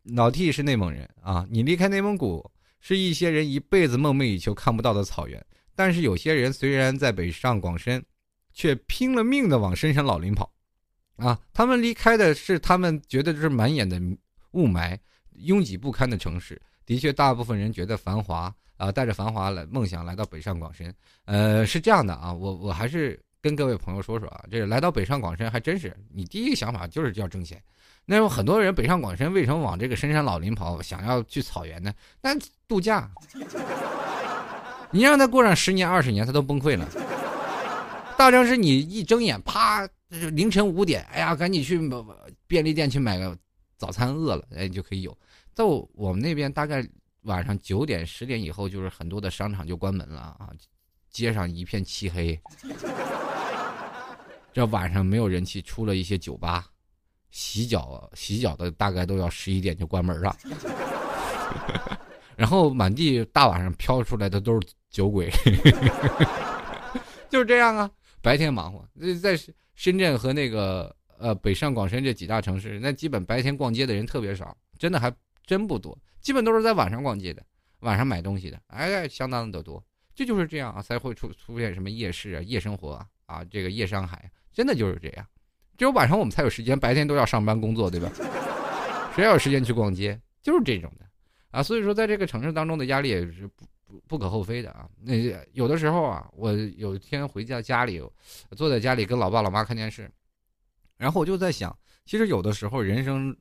[0.04, 2.46] 老 T 是内蒙人啊，你离开内蒙古
[2.82, 5.42] 是一些人一辈子梦寐以求看不到的草原。
[5.76, 8.04] 但是有些人虽然在北上广深，
[8.52, 10.52] 却拼了命的往深山老林跑，
[11.16, 13.98] 啊，他们离开的是他们觉得就是满眼的
[14.56, 14.98] 雾霾、
[15.34, 16.60] 拥挤不堪的城市。
[16.88, 18.52] 的确，大部分人觉得繁华。
[18.78, 20.94] 啊，带着繁华来梦想来到北上广深，
[21.24, 27.58] 呃，是这样的啊，我我还是跟各位朋友说说啊，这来到北上广深还真是，你第一个想法就是要挣钱。
[28.06, 31.94] 那有很多人北上广深为什么往这个深山老林跑，想要去草原呢？
[32.22, 32.32] 那
[32.68, 33.10] 度假，
[34.92, 36.86] 你让他过上十年二十年，他都崩溃了。
[38.18, 39.88] 大城市你一睁眼，啪，
[40.34, 41.80] 凌晨五点，哎呀，赶紧去
[42.46, 43.38] 便利店去买个
[43.78, 45.18] 早餐，饿了哎你就可以有。
[45.54, 46.88] 在我们那边大概。
[47.26, 50.52] 晚上九点十点以后，就是很多的商场就关门了啊，
[51.10, 52.40] 街上一片漆黑。
[54.54, 56.68] 这晚上没有人气，出了一些酒吧，
[57.32, 60.38] 洗脚洗脚的大概都要十一点就关门了。
[62.38, 65.28] 然后满地大晚上飘出来的都是酒鬼，
[67.28, 67.90] 就是这样啊。
[68.22, 68.88] 白天忙活，
[69.20, 69.36] 在
[69.74, 75.14] 深圳和那个呃北上广深这几大城市，那基本白天逛街的人特别少，真的还
[75.46, 75.98] 真不多。
[76.22, 77.44] 基本都是在晚上逛街的，
[77.80, 79.84] 晚上买东西的，哎，相当的多。
[80.16, 85.26] 这就是这样啊，才会出出现什么夜市啊、夜生活啊，啊，这个夜上海，真的就是这样。
[85.78, 88.10] 只有晚上我们才有时间，白天都要上班工作，对吧？
[89.14, 90.20] 谁有时间去逛街？
[90.42, 91.06] 就是这种的
[91.52, 91.62] 啊。
[91.62, 93.46] 所以说，在这个城市当中的压力也是
[93.86, 94.88] 不不可厚非的啊。
[95.04, 95.14] 那
[95.52, 98.02] 有的时候啊，我有一天回家家里，
[98.56, 100.10] 坐在家里跟老爸老妈看电视，
[100.98, 103.36] 然后我就在想，其实有的时候人生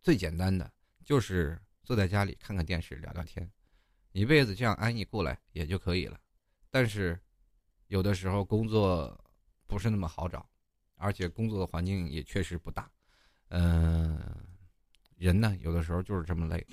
[0.00, 0.72] 最简单的
[1.04, 1.60] 就是。
[1.84, 3.50] 坐在家里看看电视聊聊天，
[4.12, 6.16] 一辈子这样安逸过来也就可以了。
[6.70, 7.18] 但是，
[7.88, 9.12] 有的时候工作
[9.66, 10.48] 不是那么好找，
[10.94, 12.88] 而且工作的环境也确实不大。
[13.48, 14.16] 嗯，
[15.16, 16.64] 人呢，有的时候就是这么累。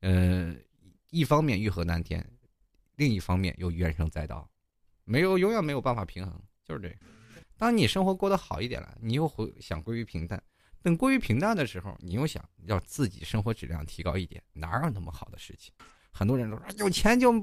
[0.00, 0.60] 嗯，
[1.10, 2.28] 一方面欲壑难填，
[2.96, 4.50] 另一方面又怨声载道，
[5.04, 6.96] 没有永远没有办法平衡，就是这个。
[7.58, 10.42] 当你生活过得好一点了，你又回想归于平淡。
[10.82, 15.72] 等归于平淡的时候，你又想要自己生活质量提高一点，哪有那么好的事情？
[16.12, 17.42] 很多人都说有钱就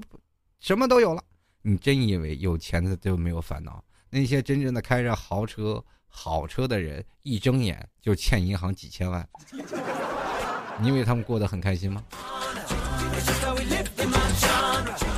[0.59, 1.24] 什么都有了，
[1.61, 3.84] 你真以为有钱的就没有烦恼？
[4.09, 9.28] 那些真正的开着豪车、好车的人，一睁眼就欠银行几千万，
[10.80, 12.03] 你以为他们过得很开心吗？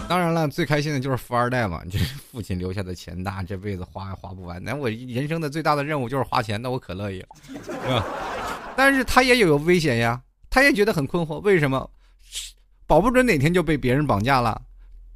[0.08, 4.64] 当然了，最开心的就是富二代嘛，就是父亲留下的钱大，这辈子花也花不完。
[4.64, 7.28] 那我人生的最大的任务就是花钱，那我可乐意了，
[7.66, 8.06] 是吧？
[8.76, 11.90] 但是他也有危险呀，他也觉得很困惑，为什么？
[12.86, 14.62] 保不准哪天就被别人绑架了，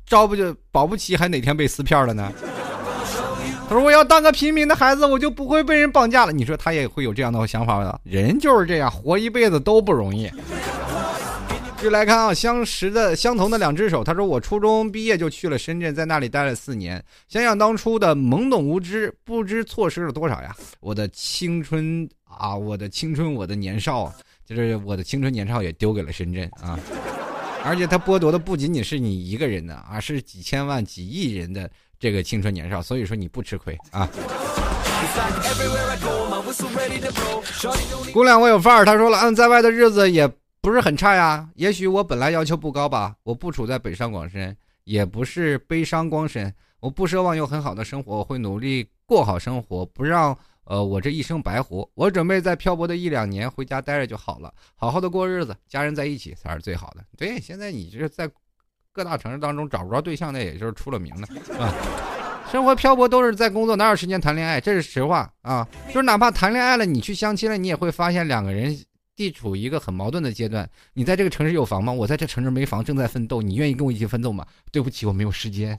[0.07, 2.33] 招不就保不齐还哪天被撕票了呢？
[3.69, 6.31] 他说我要当个平民的孩子，我就不会被人绑架了。
[6.31, 8.01] 你说他也会有这样的想法的？
[8.03, 10.27] 人就是这样，活一辈子都不容易。
[11.81, 14.03] 就来看啊，相识的相同的两只手。
[14.03, 17.01] 他说：“我初中毕业就去了深圳，在那里待了四年。
[17.29, 20.53] 想想当初的懵懂无知，不知错失了多少呀！
[20.81, 24.13] 我的青春啊，我的青春，我的年少，
[24.45, 26.77] 就是我的青春年少也丢给了深圳啊！
[27.63, 32.81] 而且他剥夺的不仅仅是你一个人的啊，是几千万、几亿人的这个青春年少。
[32.81, 34.05] 所以说你不吃亏啊！
[38.11, 38.83] 姑娘，我有范儿。
[38.83, 40.29] 他说了，嗯，在外的日子也。”
[40.61, 43.15] 不是很差呀，也许我本来要求不高吧。
[43.23, 51.89] 我不处在北上广深，也不是悲伤光深，我不奢望有很好的生活，我会努力过好生活，不让呃我这一生白活。
[51.95, 57.03] 我准备在漂泊的一两年回家待着就好了，好好的过日子，家人在一起才是最好的。
[57.17, 58.29] 对，现在你这在
[58.91, 61.73] 各大城市当中找不着对象，那也就是出了名的啊。
[62.51, 64.59] 生活漂泊都是在工作，哪有时间谈恋爱？
[64.59, 65.65] 这是实话啊！
[65.87, 68.75] 就是哪怕谈恋爱了，你去相亲了，你也会发现两个人
[69.19, 70.67] 地处一个很矛盾的阶段。
[70.93, 71.91] 你在这个城市有房吗？
[71.91, 73.41] 我在这城市没房，正在奋斗。
[73.41, 74.47] 你愿意跟我一起奋斗吗？
[74.71, 75.77] 对不起，我没有时间。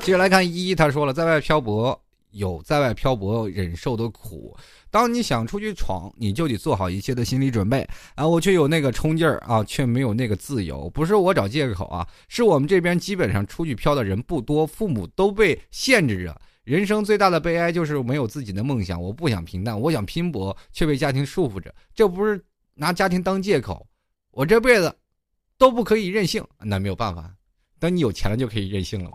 [0.00, 2.00] 接着来看依依，他说了，在外漂泊
[2.30, 4.56] 有在外漂泊忍受的苦。
[4.92, 8.24] 当你想出去闯，你就得做好一切的心理准备啊！
[8.24, 10.88] 我却有那个冲劲儿啊，却没有那个自由。
[10.90, 16.40] 不是我找借口啊，是我们这边基本上出去漂的人不多，父母都被限制着。
[16.66, 19.00] 人生最大的悲哀就是没有自己的梦想。
[19.00, 21.72] 我不想平淡，我想拼搏，却被家庭束缚着。
[21.94, 22.44] 这不是
[22.74, 23.86] 拿家庭当借口，
[24.32, 24.94] 我这辈子
[25.56, 26.44] 都不可以任性。
[26.58, 27.32] 那没有办法，
[27.78, 29.10] 等你有钱了就可以任性了。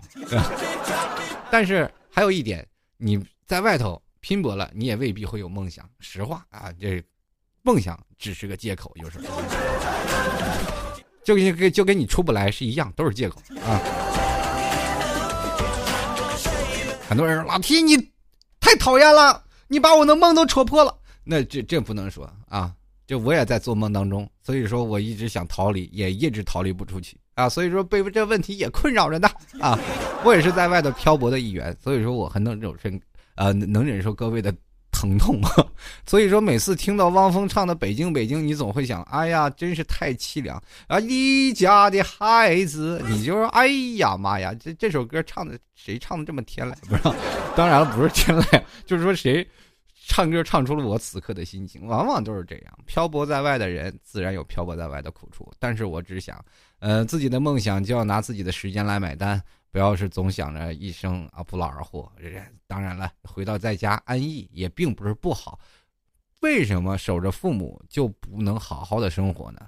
[1.52, 2.66] 但是还有一点，
[2.98, 4.02] 你在外头。
[4.24, 5.84] 拼搏了，你也未必会有梦想。
[6.00, 7.04] 实话啊，这
[7.64, 9.26] 梦想只是个借口，有时候
[11.26, 13.82] 就跟跟就跟你出不来是一样，都是借口啊。
[17.12, 17.98] 很多人说老皮你
[18.62, 20.98] 太讨厌了，你把我的梦都戳破了。
[21.26, 22.74] 那这这不能说啊，
[23.06, 27.50] 这我也在做梦当中，所以说我一直想逃离，也一直逃离不出去啊。
[27.50, 29.78] 所以说被这问题也困扰着呢啊。
[30.24, 32.90] 我也是在外头漂泊的一员，所以说我很能忍受。
[33.36, 34.54] 呃，能忍受各位的
[34.92, 35.50] 疼痛吗？
[36.06, 41.00] 所以说，每次听到汪峰唱的《北京北京》，你总会想，哎呀，真是太凄凉啊！
[41.00, 43.68] 离家的孩子，你就说，哎
[43.98, 46.76] 呀妈呀，这这首歌唱的谁唱的这么天籁？
[46.88, 47.04] 不是，
[47.56, 49.48] 当然，不是天籁，就是说谁
[50.08, 51.88] 唱歌唱出了我此刻的心情。
[51.88, 55.52] 往往都是这样，漂泊在外的人，自然有漂泊在外的苦处。
[55.58, 56.44] 但是我只想，
[56.80, 59.42] 呃，自己的梦想就要拿自己的时间来买单。
[59.72, 62.12] 不要是总想着一生啊不劳而获，
[62.68, 65.60] 当然了，回到在家安逸也并不是不好。
[66.42, 69.60] 为什么守着父母就不能好好的生活呢？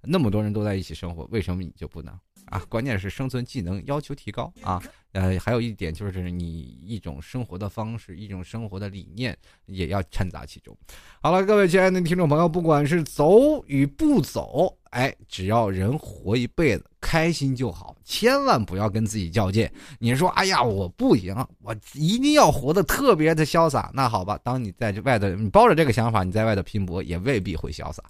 [0.00, 2.12] 那么多人都在一起生活，为什么你就不能
[2.46, 2.58] 啊？
[2.68, 4.82] 关键是生存技能要求提高啊。
[5.12, 9.36] 呃，还有一点就是你一种生活的方式，一种生活的理念
[9.66, 10.76] 也要掺杂其中。
[11.20, 14.76] 好了，各位亲爱的听众朋友，不管是走与不走。
[14.92, 19.66] 哎，只要人活一辈子，开心就好，千万不要跟自己较劲。
[19.98, 23.90] 你说，哎呀，我不行，我一定要活得特别的潇洒。
[23.94, 28.02] 那好吧，当你在这外头，你抱着这个想法，你在外头拼搏，也未必会潇洒。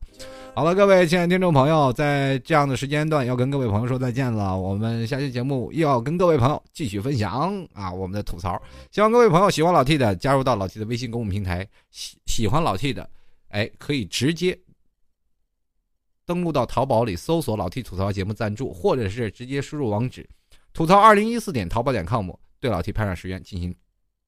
[0.56, 4.58] 好了，各位亲爱的听众朋友，在这样的时间段，要跟各位朋友说再见了。
[4.58, 8.60] 我们下期节目又要跟各位朋友继续去分享啊，我们的吐槽。
[8.90, 13.08] 希望各位朋友喜欢老 T 的，加入到老 T 的微信公众平台；喜喜欢老 T 的，
[13.48, 14.58] 哎，可以直接。
[16.24, 20.26] 登录到淘宝里搜索“老 T 吐槽节目赞助”，或者是直接输入网址
[20.72, 22.30] “吐槽二零一四点淘宝点 com”
[22.60, 23.74] 对老 T 拍上十元进行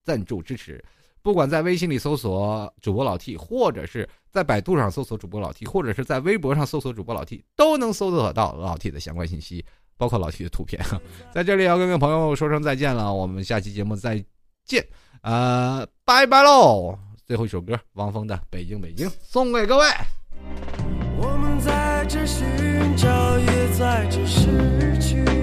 [0.03, 0.85] 赞助支持。
[1.23, 9.65] 不管在微信里搜索主播老 T，或者是在百度上搜索主播老 T，或者是在微博上搜索主播老 T，都能搜索到老 T 的相关信息，
[9.97, 10.81] 包括老 T 的图片。
[11.33, 14.25] 在这里要跟各位朋友说声再见了，我们下期节目再
[14.65, 14.85] 见，
[15.23, 16.99] 呃，拜拜喽！
[17.27, 19.87] 最后一首歌，汪峰的《北京北京》送给各位。
[21.17, 22.45] 我们在这寻
[22.97, 24.75] 找，也在这失。
[25.01, 25.34] 去。